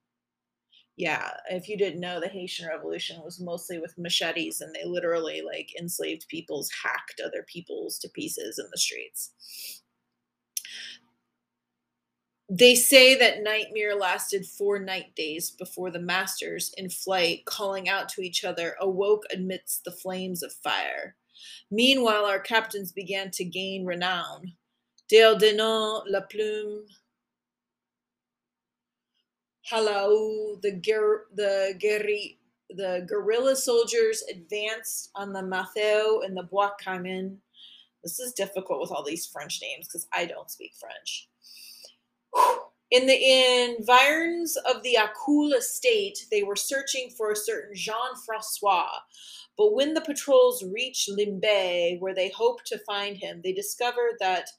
[0.97, 5.41] yeah, if you didn't know, the Haitian Revolution was mostly with machetes, and they literally
[5.41, 9.31] like enslaved peoples, hacked other peoples to pieces in the streets.
[12.53, 18.09] They say that nightmare lasted four night days before the masters, in flight, calling out
[18.09, 21.15] to each other, awoke amidst the flames of fire.
[21.71, 24.51] Meanwhile, our captains began to gain renown.
[25.09, 26.85] Deordenant, La Plume,
[29.65, 36.71] Hello, the guer- the guerri- the guerrilla soldiers advanced on the Matheu and the Bois
[36.83, 37.37] Caïman.
[38.03, 41.29] This is difficult with all these French names because I don't speak French.
[42.89, 48.89] In the environs of the Acul estate, they were searching for a certain Jean Francois.
[49.57, 54.49] But when the patrols reached Limbe, where they hoped to find him, they discovered that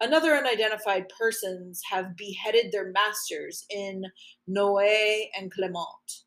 [0.00, 4.04] Another unidentified persons have beheaded their masters in
[4.48, 6.24] Noé and Clement.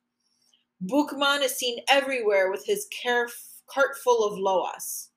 [0.85, 5.09] Boukman is seen everywhere with his cart full of loas.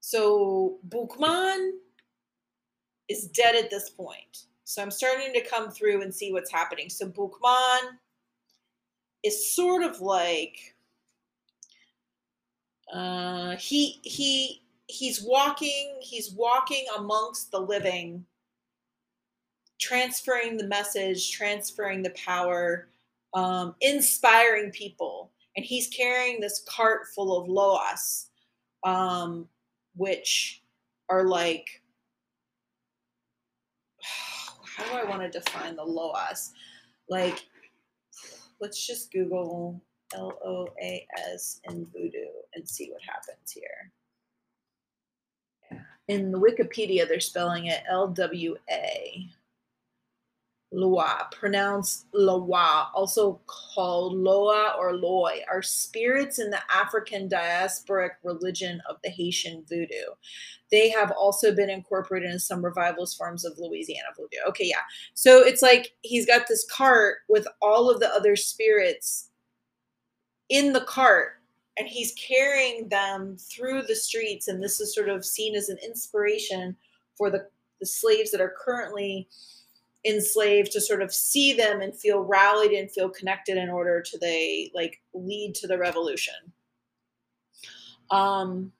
[0.00, 1.72] So Boukman
[3.08, 4.46] is dead at this point.
[4.64, 6.90] So I'm starting to come through and see what's happening.
[6.90, 7.98] So Boukman
[9.22, 10.74] is sort of like
[12.92, 18.24] uh, he he he's walking he's walking amongst the living
[19.78, 22.88] transferring the message transferring the power
[23.34, 25.30] um, inspiring people.
[25.56, 28.26] And he's carrying this cart full of loas
[28.84, 29.48] um,
[29.96, 30.62] which
[31.08, 31.66] are like
[34.64, 36.52] how do i want to define the loas
[37.08, 37.46] like
[38.60, 39.82] let's just google
[40.14, 43.90] l-o-a-s in voodoo and see what happens here
[46.08, 49.28] in the Wikipedia, they're spelling it L W A.
[50.70, 58.82] Loa, pronounced Loa, also called Loa or Loi, are spirits in the African diasporic religion
[58.86, 60.12] of the Haitian voodoo.
[60.70, 64.46] They have also been incorporated in some revivalist forms of Louisiana voodoo.
[64.48, 64.82] Okay, yeah.
[65.14, 69.30] So it's like he's got this cart with all of the other spirits
[70.50, 71.37] in the cart
[71.78, 75.78] and he's carrying them through the streets and this is sort of seen as an
[75.84, 76.76] inspiration
[77.16, 77.46] for the,
[77.80, 79.28] the slaves that are currently
[80.04, 84.18] enslaved to sort of see them and feel rallied and feel connected in order to
[84.18, 86.34] they like lead to the revolution.
[88.10, 88.72] Um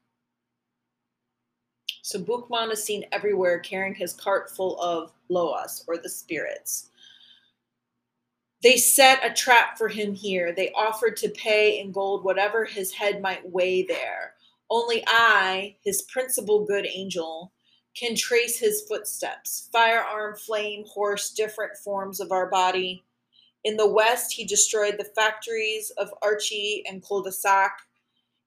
[2.02, 6.87] so Boukman is seen everywhere carrying his cart full of loas or the spirits
[8.62, 10.52] they set a trap for him here.
[10.52, 14.34] They offered to pay in gold whatever his head might weigh there.
[14.70, 17.52] Only I, his principal good angel,
[17.94, 23.04] can trace his footsteps firearm, flame, horse, different forms of our body.
[23.64, 27.80] In the west, he destroyed the factories of Archie and Cul de Sac.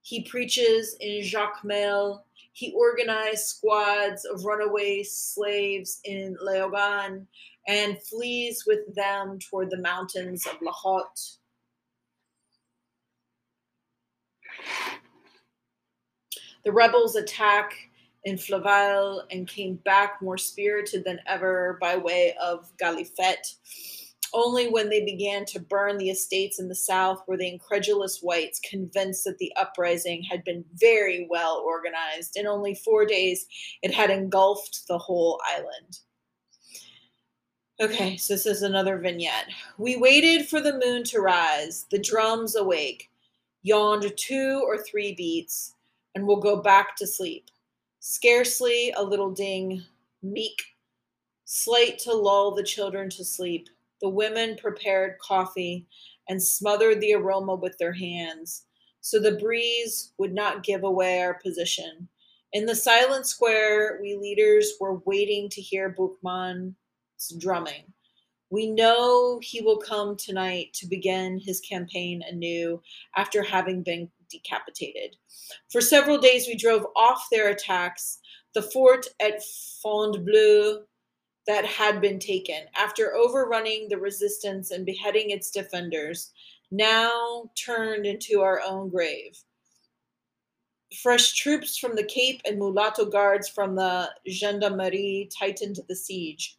[0.01, 2.23] He preaches in Jacmel.
[2.53, 7.25] He organized squads of runaway slaves in Léogâne
[7.67, 11.37] and flees with them toward the mountains of La Haute.
[16.63, 17.73] The rebels attack
[18.23, 23.55] in Flaville and came back more spirited than ever by way of Galifet.
[24.33, 28.61] Only when they began to burn the estates in the south were the incredulous whites
[28.61, 32.37] convinced that the uprising had been very well organized.
[32.37, 33.45] In only four days,
[33.81, 35.99] it had engulfed the whole island.
[37.81, 39.47] Okay, so this is another vignette.
[39.79, 43.09] We waited for the moon to rise, the drums awake,
[43.63, 45.73] yawned two or three beats,
[46.13, 47.49] and will go back to sleep.
[47.99, 49.81] Scarcely a little ding,
[50.21, 50.61] meek,
[51.45, 53.67] slight to lull the children to sleep.
[53.99, 55.87] The women prepared coffee
[56.29, 58.65] and smothered the aroma with their hands,
[58.99, 62.07] so the breeze would not give away our position.
[62.53, 66.75] In the silent square, we leaders were waiting to hear Boukman's
[67.29, 67.93] drumming.
[68.49, 72.81] We know he will come tonight to begin his campaign anew
[73.15, 75.15] after having been decapitated.
[75.71, 78.19] For several days, we drove off their attacks.
[78.53, 79.41] The fort at
[79.81, 80.83] Fontainebleau
[81.47, 86.31] that had been taken, after overrunning the resistance and beheading its defenders,
[86.71, 89.37] now turned into our own grave.
[91.01, 96.57] Fresh troops from the Cape and mulatto guards from the Gendarmerie tightened the siege.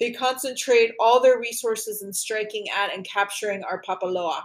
[0.00, 4.42] They concentrate all their resources in striking at and capturing our Papaloa.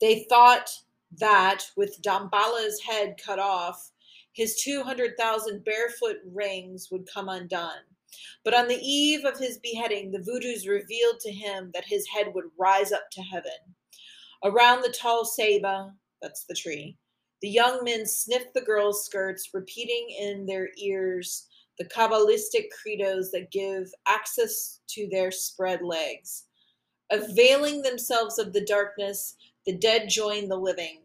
[0.00, 0.70] They thought
[1.18, 3.92] that, with Dambala's head cut off,
[4.32, 7.82] his 200,000 barefoot rings would come undone.
[8.44, 12.34] But on the eve of his beheading, the voodoos revealed to him that his head
[12.34, 13.52] would rise up to heaven.
[14.44, 16.96] Around the tall ceiba, that's the tree,
[17.40, 21.48] the young men sniffed the girls' skirts, repeating in their ears
[21.78, 26.44] the Kabbalistic credos that give access to their spread legs.
[27.10, 31.00] Availing themselves of the darkness, the dead join the living.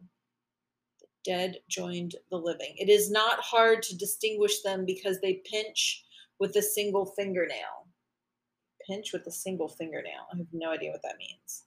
[0.99, 2.75] The dead joined the living.
[2.77, 6.05] It is not hard to distinguish them because they pinch
[6.39, 7.87] with a single fingernail.
[8.87, 10.27] Pinch with a single fingernail.
[10.33, 11.63] I have no idea what that means.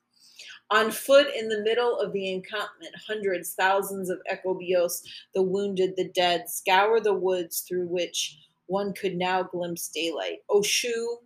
[0.71, 5.03] On foot in the middle of the encampment, hundreds, thousands of ecobios,
[5.35, 8.39] the wounded, the dead, scour the woods through which
[8.71, 10.39] one could now glimpse daylight.
[10.49, 11.17] Oh, Oshu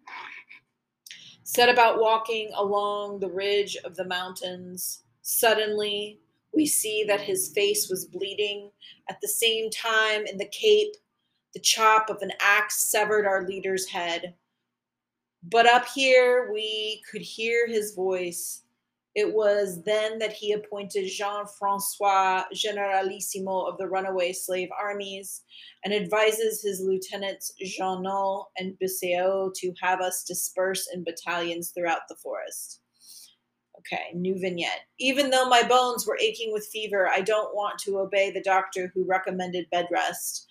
[1.45, 5.03] set about walking along the ridge of the mountains.
[5.21, 6.21] Suddenly,
[6.55, 8.71] we see that his face was bleeding.
[9.11, 10.95] At the same time, in the cape,
[11.53, 14.35] the chop of an axe severed our leader's head.
[15.43, 18.64] But up here, we could hear his voice.
[19.15, 25.43] It was then that he appointed Jean Francois Generalissimo of the runaway slave armies
[25.85, 32.17] and advises his lieutenants Jeannot and Biassou to have us disperse in battalions throughout the
[32.17, 32.81] forest.
[33.79, 34.81] Okay, new vignette.
[34.99, 38.91] Even though my bones were aching with fever, I don't want to obey the doctor
[38.95, 40.47] who recommended bed rest.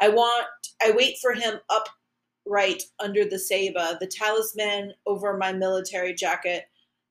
[0.00, 0.46] I want
[0.82, 6.64] I wait for him upright under the ceiba, the talisman over my military jacket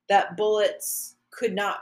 [0.09, 1.79] that bullets could not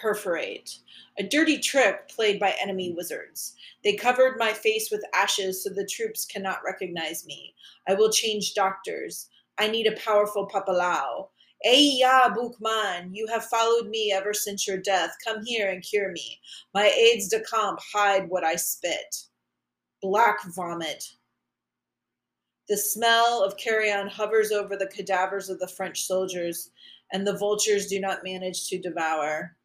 [0.00, 0.78] perforate.
[1.18, 3.54] A dirty trick played by enemy wizards.
[3.82, 7.54] They covered my face with ashes so the troops cannot recognize me.
[7.88, 9.28] I will change doctors.
[9.58, 11.28] I need a powerful papalao.
[11.64, 15.14] ya, Boukman, you have followed me ever since your death.
[15.24, 16.40] Come here and cure me.
[16.74, 19.14] My aides de camp hide what I spit
[20.04, 21.02] black vomit.
[22.68, 26.70] The smell of carrion hovers over the cadavers of the French soldiers,
[27.12, 29.56] and the vultures do not manage to devour.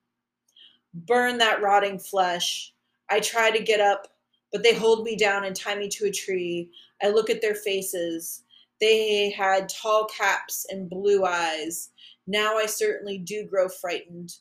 [0.94, 2.74] Burn that rotting flesh.
[3.10, 4.08] I try to get up,
[4.52, 6.72] but they hold me down and tie me to a tree.
[7.02, 8.44] I look at their faces.
[8.82, 11.92] They had tall caps and blue eyes.
[12.28, 14.36] Now I certainly do grow frightened.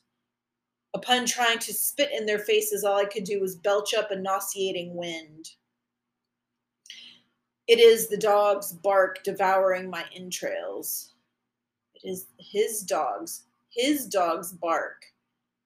[0.93, 4.15] Upon trying to spit in their faces, all I could do was belch up a
[4.15, 5.51] nauseating wind.
[7.69, 11.13] It is the dog's bark devouring my entrails.
[11.93, 15.05] It is his dog's, his dog's bark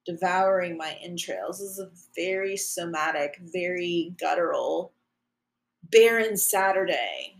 [0.06, 1.60] devouring my entrails.
[1.60, 4.92] This is a very somatic, very guttural,
[5.92, 7.38] Baron Saturday.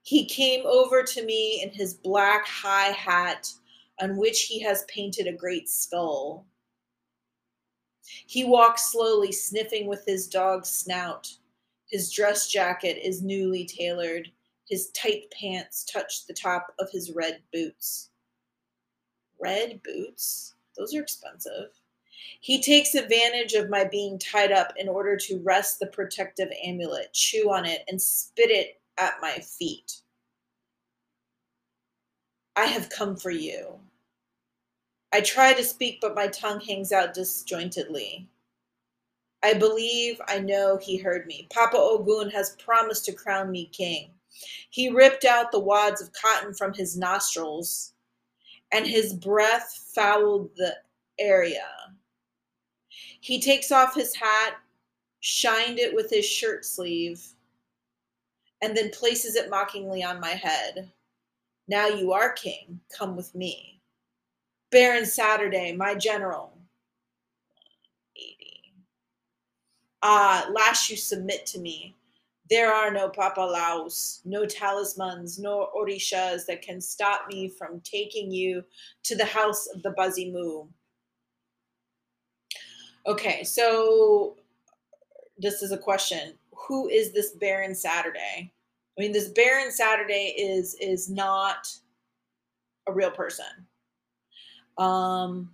[0.00, 3.52] He came over to me in his black high hat
[4.00, 6.46] on which he has painted a great skull.
[8.00, 11.30] He walks slowly, sniffing with his dog's snout.
[11.94, 14.32] His dress jacket is newly tailored.
[14.68, 18.10] His tight pants touch the top of his red boots.
[19.40, 20.56] Red boots?
[20.76, 21.68] Those are expensive.
[22.40, 27.12] He takes advantage of my being tied up in order to wrest the protective amulet,
[27.12, 30.00] chew on it, and spit it at my feet.
[32.56, 33.78] I have come for you.
[35.12, 38.28] I try to speak, but my tongue hangs out disjointedly.
[39.44, 41.46] I believe I know he heard me.
[41.52, 44.08] Papa Ogun has promised to crown me king.
[44.70, 47.92] He ripped out the wads of cotton from his nostrils,
[48.72, 50.74] and his breath fouled the
[51.18, 51.66] area.
[53.20, 54.54] He takes off his hat,
[55.20, 57.22] shined it with his shirt sleeve,
[58.62, 60.90] and then places it mockingly on my head.
[61.68, 62.80] Now you are king.
[62.96, 63.82] Come with me.
[64.70, 66.53] Baron Saturday, my general.
[70.06, 71.96] Ah, last you submit to me.
[72.50, 78.62] There are no papalaos, no talismans, nor orishas that can stop me from taking you
[79.04, 80.68] to the house of the Bazimu.
[83.06, 84.36] Okay, so
[85.38, 86.34] this is a question.
[86.68, 88.52] Who is this Baron Saturday?
[88.98, 91.66] I mean, this Baron Saturday is is not
[92.86, 93.46] a real person.
[94.76, 95.50] Um,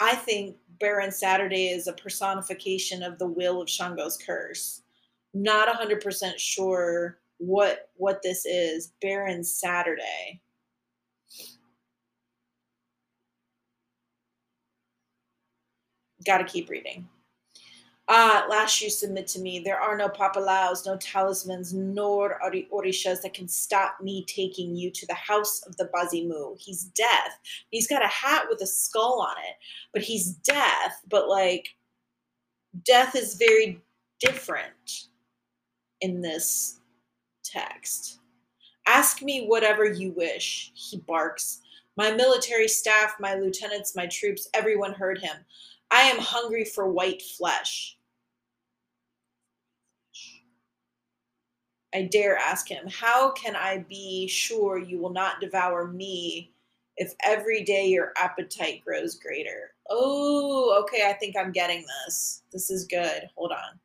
[0.00, 4.82] I think Baron Saturday is a personification of the will of Shango's curse.
[5.34, 8.92] Not 100% sure what what this is.
[9.00, 10.40] Baron Saturday.
[16.24, 17.08] Got to keep reading.
[18.10, 19.58] Ah, at last you submit to me.
[19.58, 22.40] There are no papalaos, no talismans, nor
[22.72, 26.58] orishas that can stop me taking you to the house of the Bazimu.
[26.58, 27.38] He's death.
[27.70, 29.56] He's got a hat with a skull on it,
[29.92, 31.02] but he's death.
[31.10, 31.68] But like,
[32.86, 33.82] death is very
[34.20, 35.08] different
[36.00, 36.80] in this
[37.44, 38.20] text.
[38.86, 41.60] Ask me whatever you wish, he barks.
[41.98, 45.36] My military staff, my lieutenants, my troops, everyone heard him.
[45.90, 47.97] I am hungry for white flesh.
[51.94, 56.52] I dare ask him, How can I be sure you will not devour me
[56.96, 59.74] if every day your appetite grows greater?
[59.88, 62.42] Oh, okay, I think I'm getting this.
[62.52, 63.30] This is good.
[63.36, 63.78] Hold on.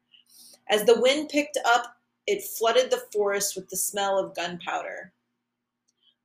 [0.70, 1.96] As the wind picked up,
[2.28, 5.14] it flooded the forest with the smell of gunpowder.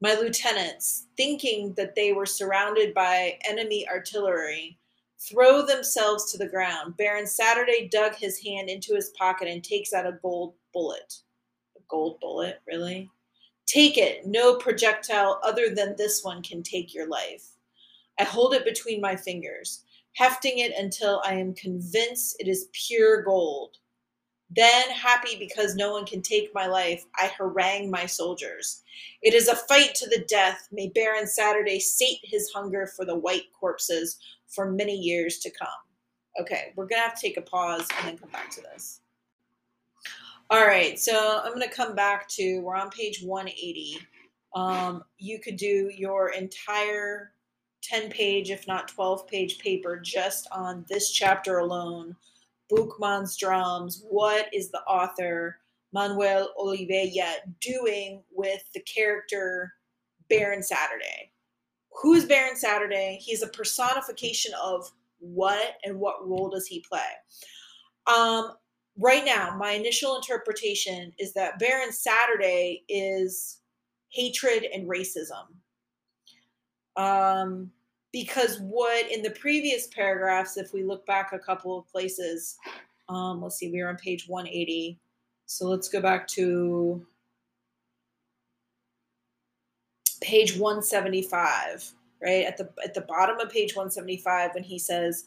[0.00, 4.78] My lieutenants, thinking that they were surrounded by enemy artillery,
[5.20, 6.96] throw themselves to the ground.
[6.96, 11.20] Baron Saturday dug his hand into his pocket and takes out a gold bullet
[11.88, 13.10] gold bullet, really?
[13.66, 14.26] Take it.
[14.26, 17.44] No projectile other than this one can take your life.
[18.18, 19.84] I hold it between my fingers,
[20.14, 23.76] hefting it until I am convinced it is pure gold.
[24.50, 28.82] Then, happy because no one can take my life, I harangue my soldiers.
[29.22, 30.68] It is a fight to the death.
[30.72, 35.68] May Baron Saturday sate his hunger for the white corpses for many years to come.
[36.40, 39.00] Okay, we're going to have to take a pause and then come back to this.
[40.50, 43.98] All right, so I'm going to come back to, we're on page 180.
[44.54, 47.32] Um, you could do your entire
[47.82, 52.16] 10 page, if not 12 page paper just on this chapter alone.
[52.72, 54.02] Boukman's drums.
[54.08, 55.58] What is the author,
[55.92, 59.74] Manuel Olivella, doing with the character
[60.30, 61.30] Baron Saturday?
[61.92, 63.18] Who's Baron Saturday?
[63.20, 67.00] He's a personification of what and what role does he play?
[68.06, 68.52] Um,
[68.98, 73.60] right now, my initial interpretation is that Baron Saturday is
[74.10, 75.46] hatred and racism.
[76.96, 77.70] Um,
[78.12, 82.56] because what in the previous paragraphs, if we look back a couple of places,
[83.08, 84.98] um, let's see, we are on page 180.
[85.46, 87.06] So let's go back to
[90.20, 91.92] page 175,
[92.22, 92.44] right?
[92.44, 95.26] At the at the bottom of page 175, when he says,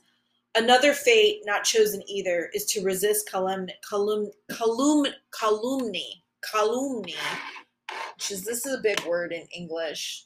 [0.56, 7.16] Another fate not chosen either is to resist calum, calum, calum, calumny, calumny,
[8.16, 10.26] which is this is a big word in English,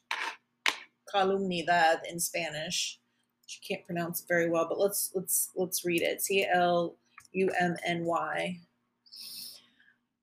[1.13, 2.99] calumnidad in Spanish.
[3.45, 6.23] She can't pronounce it very well, but let's let's let's read it.
[6.23, 6.95] C L
[7.33, 8.59] U M N Y.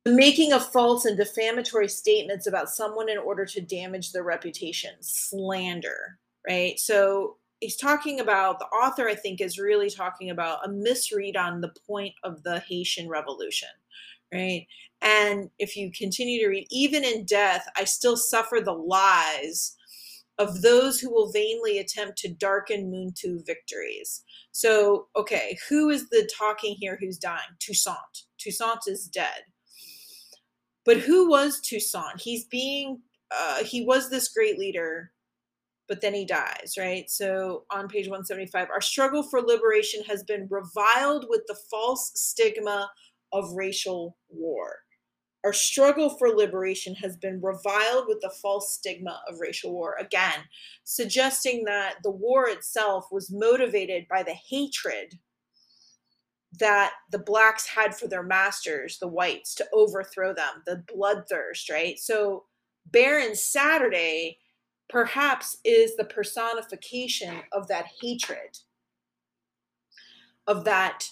[0.04, 4.94] The making of false and defamatory statements about someone in order to damage their reputation,
[4.98, 6.76] slander, right?
[6.80, 11.60] So he's talking about the author i think is really talking about a misread on
[11.60, 13.68] the point of the haitian revolution
[14.32, 14.66] right?
[15.02, 19.76] And if you continue to read even in death i still suffer the lies
[20.38, 24.24] of those who will vainly attempt to darken muntu victories.
[24.50, 27.56] So okay who is the talking here who's dying?
[27.60, 28.24] Toussaint.
[28.38, 29.42] Toussaint is dead.
[30.84, 32.20] But who was toussaint?
[32.20, 33.00] He's being
[33.30, 35.12] uh, he was this great leader
[35.92, 37.10] but then he dies, right?
[37.10, 42.90] So on page 175, our struggle for liberation has been reviled with the false stigma
[43.30, 44.76] of racial war.
[45.44, 49.96] Our struggle for liberation has been reviled with the false stigma of racial war.
[50.00, 50.46] Again,
[50.84, 55.18] suggesting that the war itself was motivated by the hatred
[56.58, 61.98] that the blacks had for their masters, the whites, to overthrow them, the bloodthirst, right?
[61.98, 62.44] So
[62.86, 64.38] Baron Saturday
[64.92, 68.58] perhaps is the personification of that hatred,
[70.46, 71.08] of that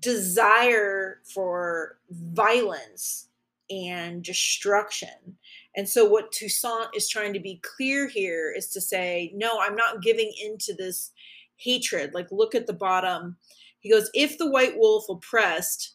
[0.00, 3.28] desire for violence
[3.70, 5.38] and destruction.
[5.76, 9.76] And so, what Toussaint is trying to be clear here is to say, no, I'm
[9.76, 11.12] not giving into this
[11.56, 12.12] hatred.
[12.12, 13.38] Like, look at the bottom.
[13.80, 15.94] He goes, if the white wolf oppressed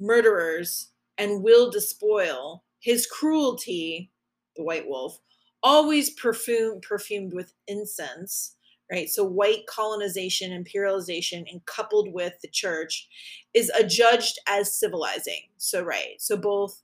[0.00, 0.88] murderers
[1.18, 4.10] and will despoil, his cruelty,
[4.56, 5.20] the white wolf,
[5.62, 8.56] always perfumed perfumed with incense
[8.90, 9.08] right?
[9.08, 13.08] So white colonization imperialization and coupled with the church
[13.54, 15.42] is adjudged as civilizing.
[15.58, 16.82] So right so both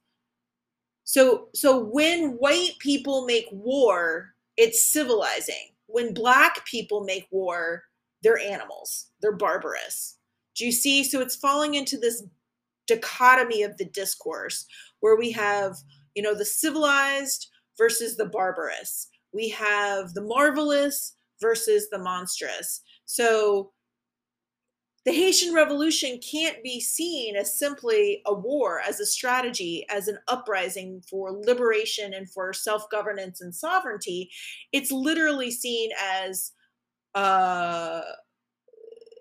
[1.05, 5.73] so so when white people make war it's civilizing.
[5.87, 7.85] When black people make war
[8.23, 9.11] they're animals.
[9.21, 10.17] They're barbarous.
[10.57, 11.05] Do you see?
[11.05, 12.25] So it's falling into this
[12.87, 14.67] dichotomy of the discourse
[15.01, 15.77] where we have
[16.15, 17.49] you know the civilized
[17.79, 19.09] versus the barbarous.
[19.33, 22.81] We have the marvelous versus the monstrous.
[23.05, 23.73] So
[25.07, 30.19] the Haitian Revolution can't be seen as simply a war, as a strategy, as an
[30.27, 34.31] uprising for liberation and for self governance and sovereignty.
[34.73, 36.51] It's literally seen as
[37.15, 38.01] uh,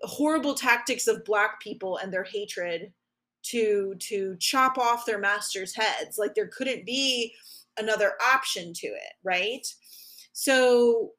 [0.02, 2.92] horrible tactics of Black people and their hatred
[3.44, 6.18] to to chop off their masters' heads.
[6.18, 7.32] Like there couldn't be
[7.78, 9.66] another option to it, right?
[10.32, 11.12] So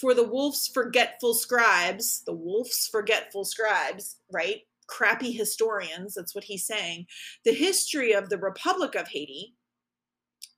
[0.00, 4.62] for the wolf's forgetful scribes, the wolf's forgetful scribes, right?
[4.88, 7.06] Crappy historians, that's what he's saying.
[7.44, 9.54] The history of the Republic of Haiti,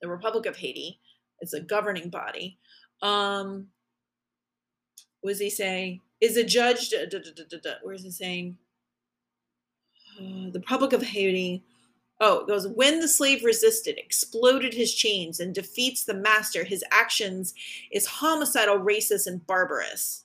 [0.01, 1.01] the Republic of Haiti,
[1.41, 2.59] is a governing body.
[3.03, 3.69] Um,
[5.23, 6.01] was he saying?
[6.21, 6.93] Is a judge?
[7.83, 8.57] Where is he saying?
[10.19, 11.63] Uh, the Republic of Haiti
[12.21, 16.85] Oh, it goes, when the slave resisted, exploded his chains, and defeats the master, his
[16.91, 17.55] actions
[17.93, 20.25] is homicidal, racist, and barbarous.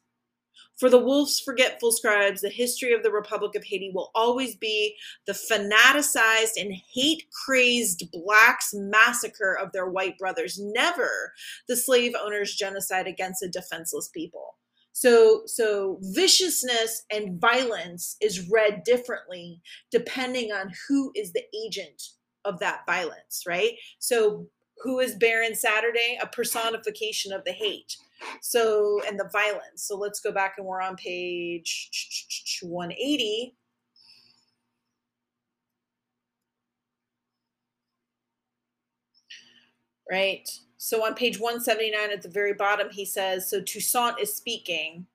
[0.75, 4.95] For the wolf's forgetful scribes, the history of the Republic of Haiti will always be
[5.27, 11.33] the fanaticized and hate crazed blacks' massacre of their white brothers, never
[11.67, 14.55] the slave owners' genocide against a defenseless people.
[14.93, 19.59] So so viciousness and violence is read differently
[19.91, 22.01] depending on who is the agent
[22.45, 23.73] of that violence, right?
[23.99, 24.47] So
[24.83, 26.19] who is Baron Saturday?
[26.21, 27.95] A personification of the hate.
[28.41, 29.87] So and the violence.
[29.87, 31.89] So let's go back and we're on page
[32.61, 33.55] 180.
[40.11, 40.47] Right?
[40.85, 45.05] So on page 179 at the very bottom, he says, so Toussaint is speaking.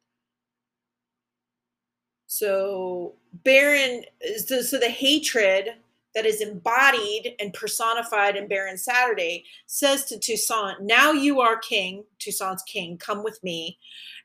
[2.26, 4.04] So Baron,
[4.46, 5.74] so, so the hatred
[6.14, 12.04] that is embodied and personified in Baron Saturday says to Toussaint, now you are king,
[12.18, 13.78] Toussaint's king, come with me.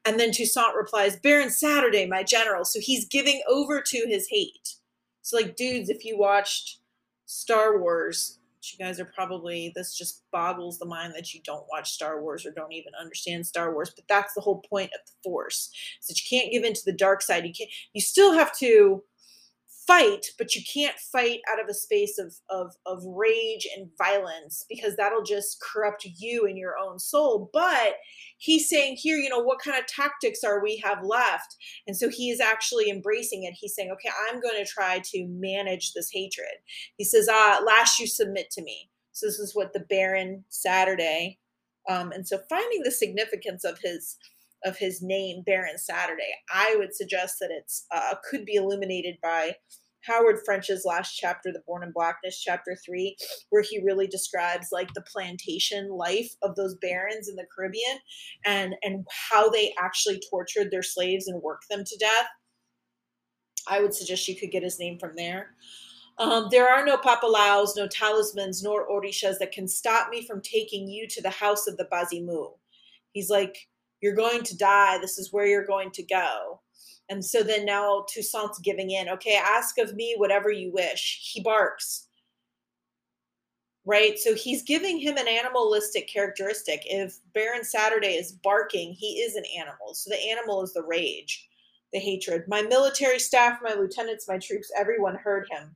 [0.05, 2.63] And then Toussaint replies, Baron Saturday, my general.
[2.63, 4.75] So he's giving over to his hate.
[5.23, 6.77] So like dudes, if you watched
[7.25, 8.39] Star Wars,
[8.71, 12.45] you guys are probably this just boggles the mind that you don't watch Star Wars
[12.45, 13.91] or don't even understand Star Wars.
[13.95, 16.85] But that's the whole point of the Force, is that you can't give in to
[16.85, 17.45] the dark side.
[17.45, 17.69] You can't.
[17.93, 19.03] You still have to
[19.85, 24.65] fight, but you can't fight out of a space of, of, of rage and violence
[24.69, 27.49] because that'll just corrupt you and your own soul.
[27.53, 27.95] But
[28.37, 31.55] he's saying here, you know, what kind of tactics are we have left?
[31.87, 33.53] And so he is actually embracing it.
[33.53, 36.55] He's saying, okay, I'm going to try to manage this hatred.
[36.97, 38.89] He says, ah, at last you submit to me.
[39.11, 41.39] So this is what the Baron Saturday.
[41.89, 44.17] Um, and so finding the significance of his
[44.65, 46.33] of his name, Baron Saturday.
[46.53, 49.55] I would suggest that it's uh, could be illuminated by
[50.05, 53.15] Howard French's last chapter, The Born in Blackness, chapter three,
[53.49, 57.99] where he really describes like the plantation life of those barons in the Caribbean
[58.45, 62.27] and and how they actually tortured their slaves and worked them to death.
[63.67, 65.51] I would suggest you could get his name from there.
[66.17, 70.87] Um, there are no papalaos, no talismans, nor orishas that can stop me from taking
[70.87, 72.51] you to the house of the Bazimu.
[73.13, 73.55] He's like,
[74.03, 74.97] you're going to die.
[74.97, 76.59] This is where you're going to go.
[77.07, 79.07] And so then now Toussaint's giving in.
[79.07, 81.31] Okay, ask of me whatever you wish.
[81.31, 82.09] He barks.
[83.85, 84.19] Right?
[84.19, 86.81] So he's giving him an animalistic characteristic.
[86.85, 89.93] If Baron Saturday is barking, he is an animal.
[89.93, 91.47] So the animal is the rage,
[91.93, 92.43] the hatred.
[92.49, 95.73] My military staff, my lieutenants, my troops, everyone heard him.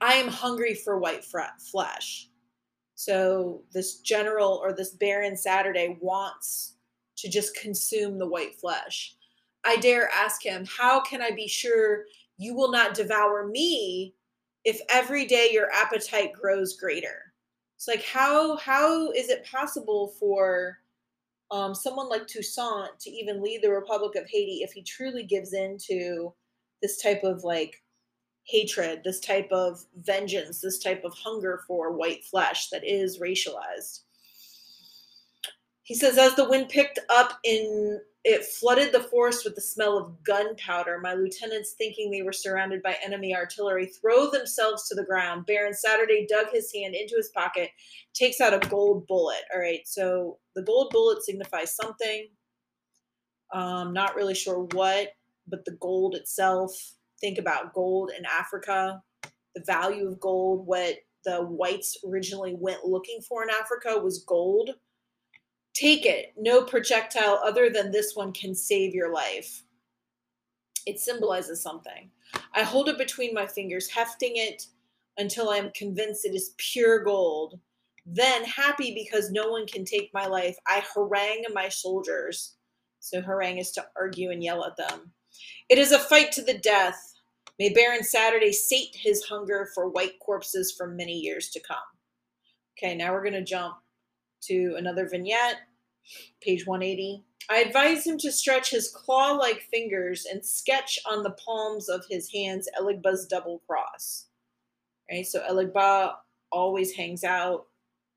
[0.00, 2.28] I am hungry for white flesh.
[2.96, 6.74] So this general or this Baron Saturday wants
[7.18, 9.14] to just consume the white flesh.
[9.64, 12.04] I dare ask him, How can I be sure
[12.36, 14.14] you will not devour me
[14.64, 17.32] if every day your appetite grows greater?
[17.76, 20.78] It's like how how is it possible for
[21.50, 25.52] um, someone like Toussaint to even lead the Republic of Haiti if he truly gives
[25.52, 26.34] in to
[26.82, 27.82] this type of like
[28.44, 34.00] hatred, this type of vengeance, this type of hunger for white flesh that is racialized.
[35.88, 39.96] He says, as the wind picked up in it flooded the forest with the smell
[39.96, 41.00] of gunpowder.
[41.00, 45.46] My lieutenants, thinking they were surrounded by enemy artillery, throw themselves to the ground.
[45.46, 47.70] Baron Saturday dug his hand into his pocket,
[48.12, 49.40] takes out a gold bullet.
[49.54, 52.28] All right, so the gold bullet signifies something.
[53.54, 55.12] Um, not really sure what,
[55.46, 56.72] but the gold itself.
[57.18, 59.02] Think about gold in Africa,
[59.54, 64.72] the value of gold, what the whites originally went looking for in Africa was gold
[65.78, 66.32] Take it.
[66.36, 69.62] No projectile other than this one can save your life.
[70.86, 72.10] It symbolizes something.
[72.52, 74.66] I hold it between my fingers, hefting it
[75.18, 77.60] until I am convinced it is pure gold.
[78.04, 82.56] Then, happy because no one can take my life, I harangue my soldiers.
[82.98, 85.12] So, harangue is to argue and yell at them.
[85.68, 87.14] It is a fight to the death.
[87.60, 91.76] May Baron Saturday sate his hunger for white corpses for many years to come.
[92.76, 93.76] Okay, now we're going to jump
[94.42, 95.60] to another vignette,
[96.40, 97.24] page 180.
[97.50, 102.04] I advise him to stretch his claw like fingers and sketch on the palms of
[102.10, 104.26] his hands Eligba's double cross.
[105.10, 106.12] Right, so Eligba
[106.52, 107.66] always hangs out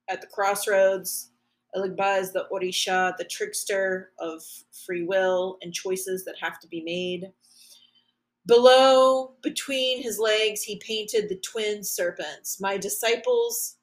[0.10, 1.32] at the crossroads.
[1.76, 4.44] Eligba is the Orisha, the trickster of
[4.86, 7.32] free will and choices that have to be made.
[8.46, 12.60] Below, between his legs, he painted the twin serpents.
[12.60, 13.78] My disciples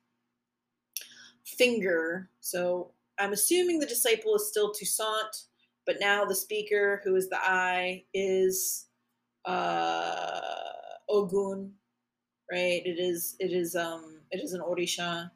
[1.59, 2.31] finger.
[2.41, 5.45] So I'm assuming the disciple is still Toussaint,
[5.87, 8.87] but now the speaker, who is the eye, is
[9.45, 10.41] uh,
[11.09, 11.73] Ogun,
[12.51, 12.83] right?
[12.85, 15.31] It is it is um it is an Orisha.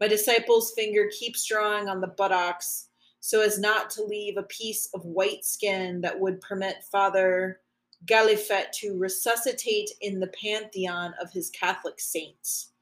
[0.00, 2.88] My disciple's finger keeps drawing on the buttocks
[3.20, 7.60] so as not to leave a piece of white skin that would permit Father
[8.06, 12.72] Galifet to resuscitate in the pantheon of his Catholic saints.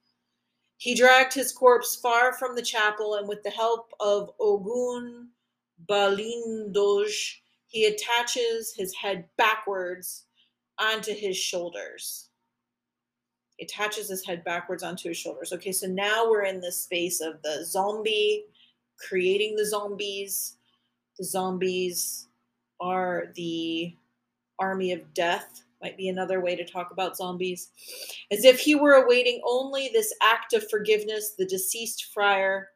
[0.79, 5.29] He dragged his corpse far from the chapel, and with the help of Ogun
[5.87, 7.37] Balindoj,
[7.69, 10.25] he attaches his head backwards
[10.79, 12.29] onto his shoulders.
[13.57, 15.53] He attaches his head backwards onto his shoulders.
[15.53, 18.45] Okay, so now we're in this space of the zombie,
[18.99, 20.59] creating the zombies.
[21.19, 22.29] The zombies
[22.81, 23.97] are the
[24.59, 27.71] army of death might be another way to talk about zombies.
[28.31, 32.71] As if he were awaiting only this act of forgiveness, the deceased friar,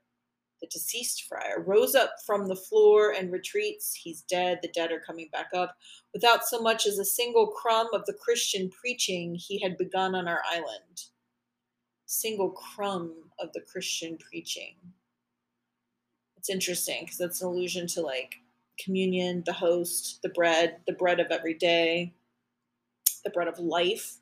[0.60, 3.94] the deceased friar, rose up from the floor and retreats.
[3.94, 4.58] He's dead.
[4.60, 5.76] The dead are coming back up
[6.12, 10.28] without so much as a single crumb of the Christian preaching he had begun on
[10.28, 11.04] our island.
[12.06, 14.74] Single crumb of the Christian preaching.
[16.36, 18.34] It's interesting because that's an allusion to like
[18.78, 22.14] communion, the host, the bread, the bread of every day
[23.22, 24.16] the bread of life,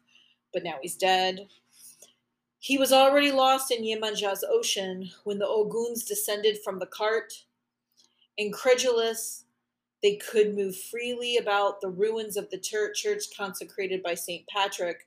[0.52, 1.48] but now he's dead.
[2.58, 7.44] He was already lost in Yemanja's ocean when the Oguns descended from the cart.
[8.36, 9.44] Incredulous,
[10.02, 13.04] they could move freely about the ruins of the church
[13.36, 14.46] consecrated by St.
[14.48, 15.06] Patrick.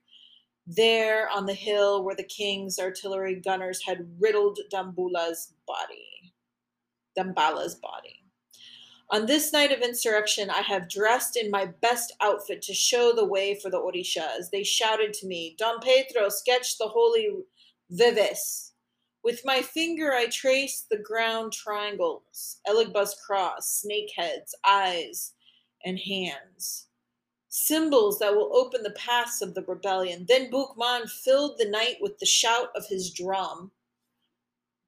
[0.68, 6.34] There on the hill where the king's artillery gunners had riddled Dambula's body.
[7.18, 8.21] Dambala's body.
[9.12, 13.26] On this night of insurrection, I have dressed in my best outfit to show the
[13.26, 14.50] way for the Orishas.
[14.50, 17.30] They shouted to me, Don Pedro, sketch the holy
[17.90, 18.72] Vives.
[19.22, 25.34] With my finger, I traced the ground triangles, Eligba's cross, snake heads, eyes,
[25.84, 26.88] and hands.
[27.50, 30.26] Symbols that will open the paths of the rebellion.
[30.26, 33.72] Then Boukman filled the night with the shout of his drum.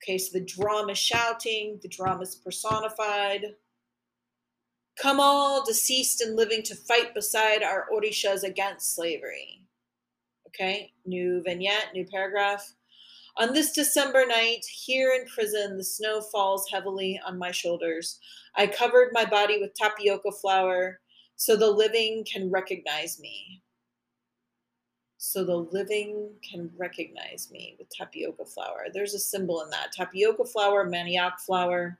[0.01, 3.55] Okay, so the drum is shouting, the drum is personified.
[4.95, 9.61] Come all deceased and living to fight beside our Orishas against slavery.
[10.47, 12.73] Okay, new vignette, new paragraph.
[13.37, 18.19] On this December night, here in prison, the snow falls heavily on my shoulders.
[18.55, 20.99] I covered my body with tapioca flour
[21.35, 23.63] so the living can recognize me.
[25.17, 28.85] So the living can recognize me with tapioca flour.
[28.93, 31.97] There's a symbol in that tapioca flour, manioc flour.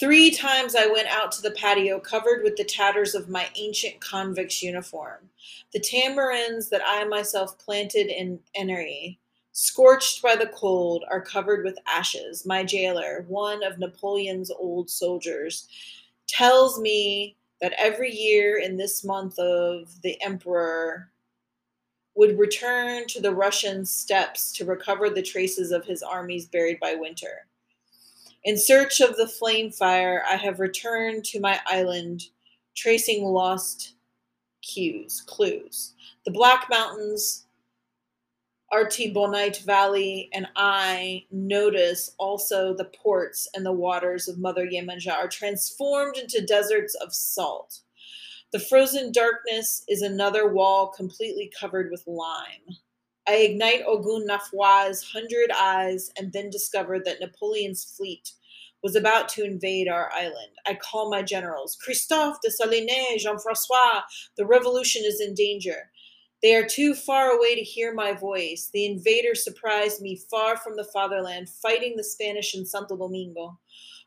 [0.00, 4.00] Three times I went out to the patio covered with the tatters of my ancient
[4.00, 5.30] convict's uniform.
[5.72, 9.20] The tamarins that I myself planted in Ennery,
[9.52, 12.44] scorched by the cold, are covered with ashes.
[12.44, 15.68] My jailer, one of Napoleon's old soldiers,
[16.26, 21.12] tells me that every year in this month of the emperor
[22.16, 26.96] would return to the Russian steppes to recover the traces of his armies buried by
[26.96, 27.46] winter.
[28.44, 32.24] In search of the flame fire, I have returned to my island,
[32.76, 33.94] tracing lost
[34.62, 35.94] cues, clues.
[36.26, 37.46] The Black Mountains,
[38.70, 45.28] Artibonite Valley, and I notice also the ports and the waters of Mother Yemanja are
[45.28, 47.80] transformed into deserts of salt.
[48.52, 52.76] The frozen darkness is another wall completely covered with lime.
[53.26, 58.32] I ignite Ogun Nafwa's hundred eyes and then discover that Napoleon's fleet
[58.82, 60.52] was about to invade our island.
[60.66, 64.02] I call my generals Christophe, Dessalines, Jean Francois,
[64.36, 65.90] the revolution is in danger.
[66.42, 68.68] They are too far away to hear my voice.
[68.74, 73.58] The invaders surprised me far from the fatherland, fighting the Spanish in Santo Domingo.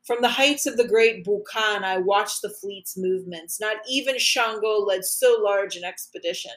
[0.08, 3.60] From the heights of the great Bukan, I watched the fleet's movements.
[3.60, 6.53] Not even Shango led so large an expedition.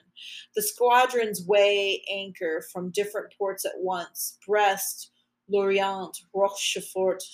[0.55, 5.11] The squadrons weigh anchor from different ports at once Brest,
[5.49, 7.25] Lorient, Rochefort,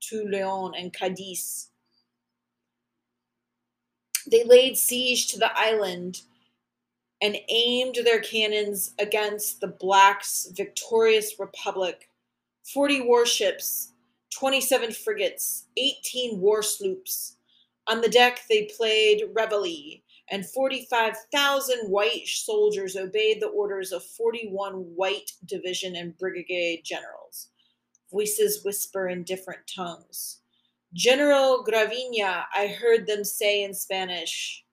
[0.00, 1.68] Toulon, and Cadiz.
[4.30, 6.22] They laid siege to the island
[7.20, 12.08] and aimed their cannons against the Blacks' victorious republic.
[12.64, 13.92] 40 warships,
[14.30, 17.36] 27 frigates, 18 war sloops.
[17.86, 24.72] On the deck, they played reveille, and 45,000 white soldiers obeyed the orders of 41
[24.96, 27.50] white division and brigade generals.
[28.10, 30.40] Voices whisper in different tongues.
[30.92, 34.65] General Gravina, I heard them say in Spanish.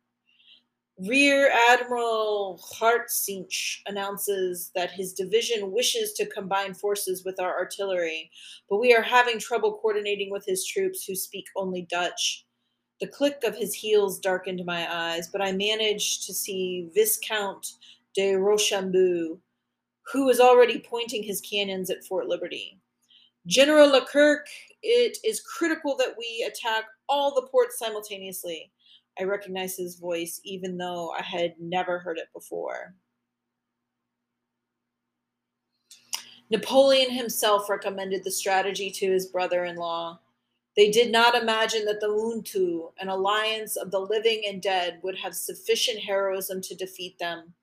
[0.99, 3.51] Rear Admiral Hartsinck
[3.87, 8.29] announces that his division wishes to combine forces with our artillery,
[8.69, 12.45] but we are having trouble coordinating with his troops who speak only Dutch.
[13.01, 17.65] The click of his heels darkened my eyes, but I managed to see Viscount
[18.13, 19.39] de Rochambeau,
[20.11, 22.79] who was already pointing his cannons at Fort Liberty.
[23.47, 24.47] General Leclerc,
[24.83, 28.71] it is critical that we attack all the ports simultaneously.
[29.19, 32.95] I recognized his voice even though I had never heard it before.
[36.49, 40.19] Napoleon himself recommended the strategy to his brother in law.
[40.75, 45.17] They did not imagine that the Muntu, an alliance of the living and dead, would
[45.17, 47.53] have sufficient heroism to defeat them.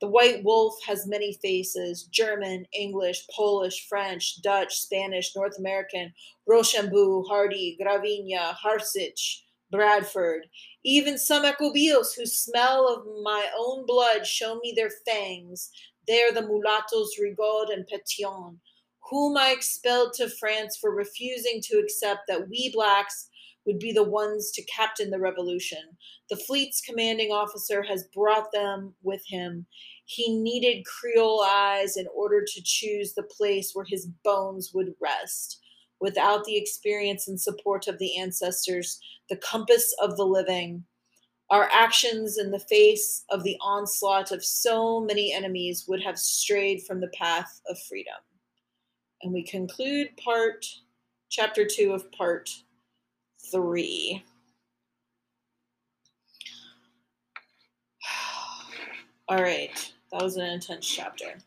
[0.00, 6.12] The white wolf has many faces German, English, Polish, French, Dutch, Spanish, North American,
[6.46, 10.46] Rochambeau, Hardy, Gravina, Harsich, Bradford.
[10.84, 15.70] Even some Ecobios who smell of my own blood show me their fangs.
[16.06, 18.58] They are the mulattoes Rigaud and Petion,
[19.10, 23.30] whom I expelled to France for refusing to accept that we blacks
[23.66, 25.96] would be the ones to captain the revolution.
[26.28, 29.66] The fleet's commanding officer has brought them with him.
[30.04, 35.63] He needed Creole eyes in order to choose the place where his bones would rest.
[36.00, 40.84] Without the experience and support of the ancestors, the compass of the living,
[41.50, 46.82] our actions in the face of the onslaught of so many enemies would have strayed
[46.82, 48.14] from the path of freedom.
[49.22, 50.66] And we conclude part
[51.30, 52.50] chapter 2 of part
[53.50, 54.24] three.
[59.28, 61.38] All right, that was an intense chapter.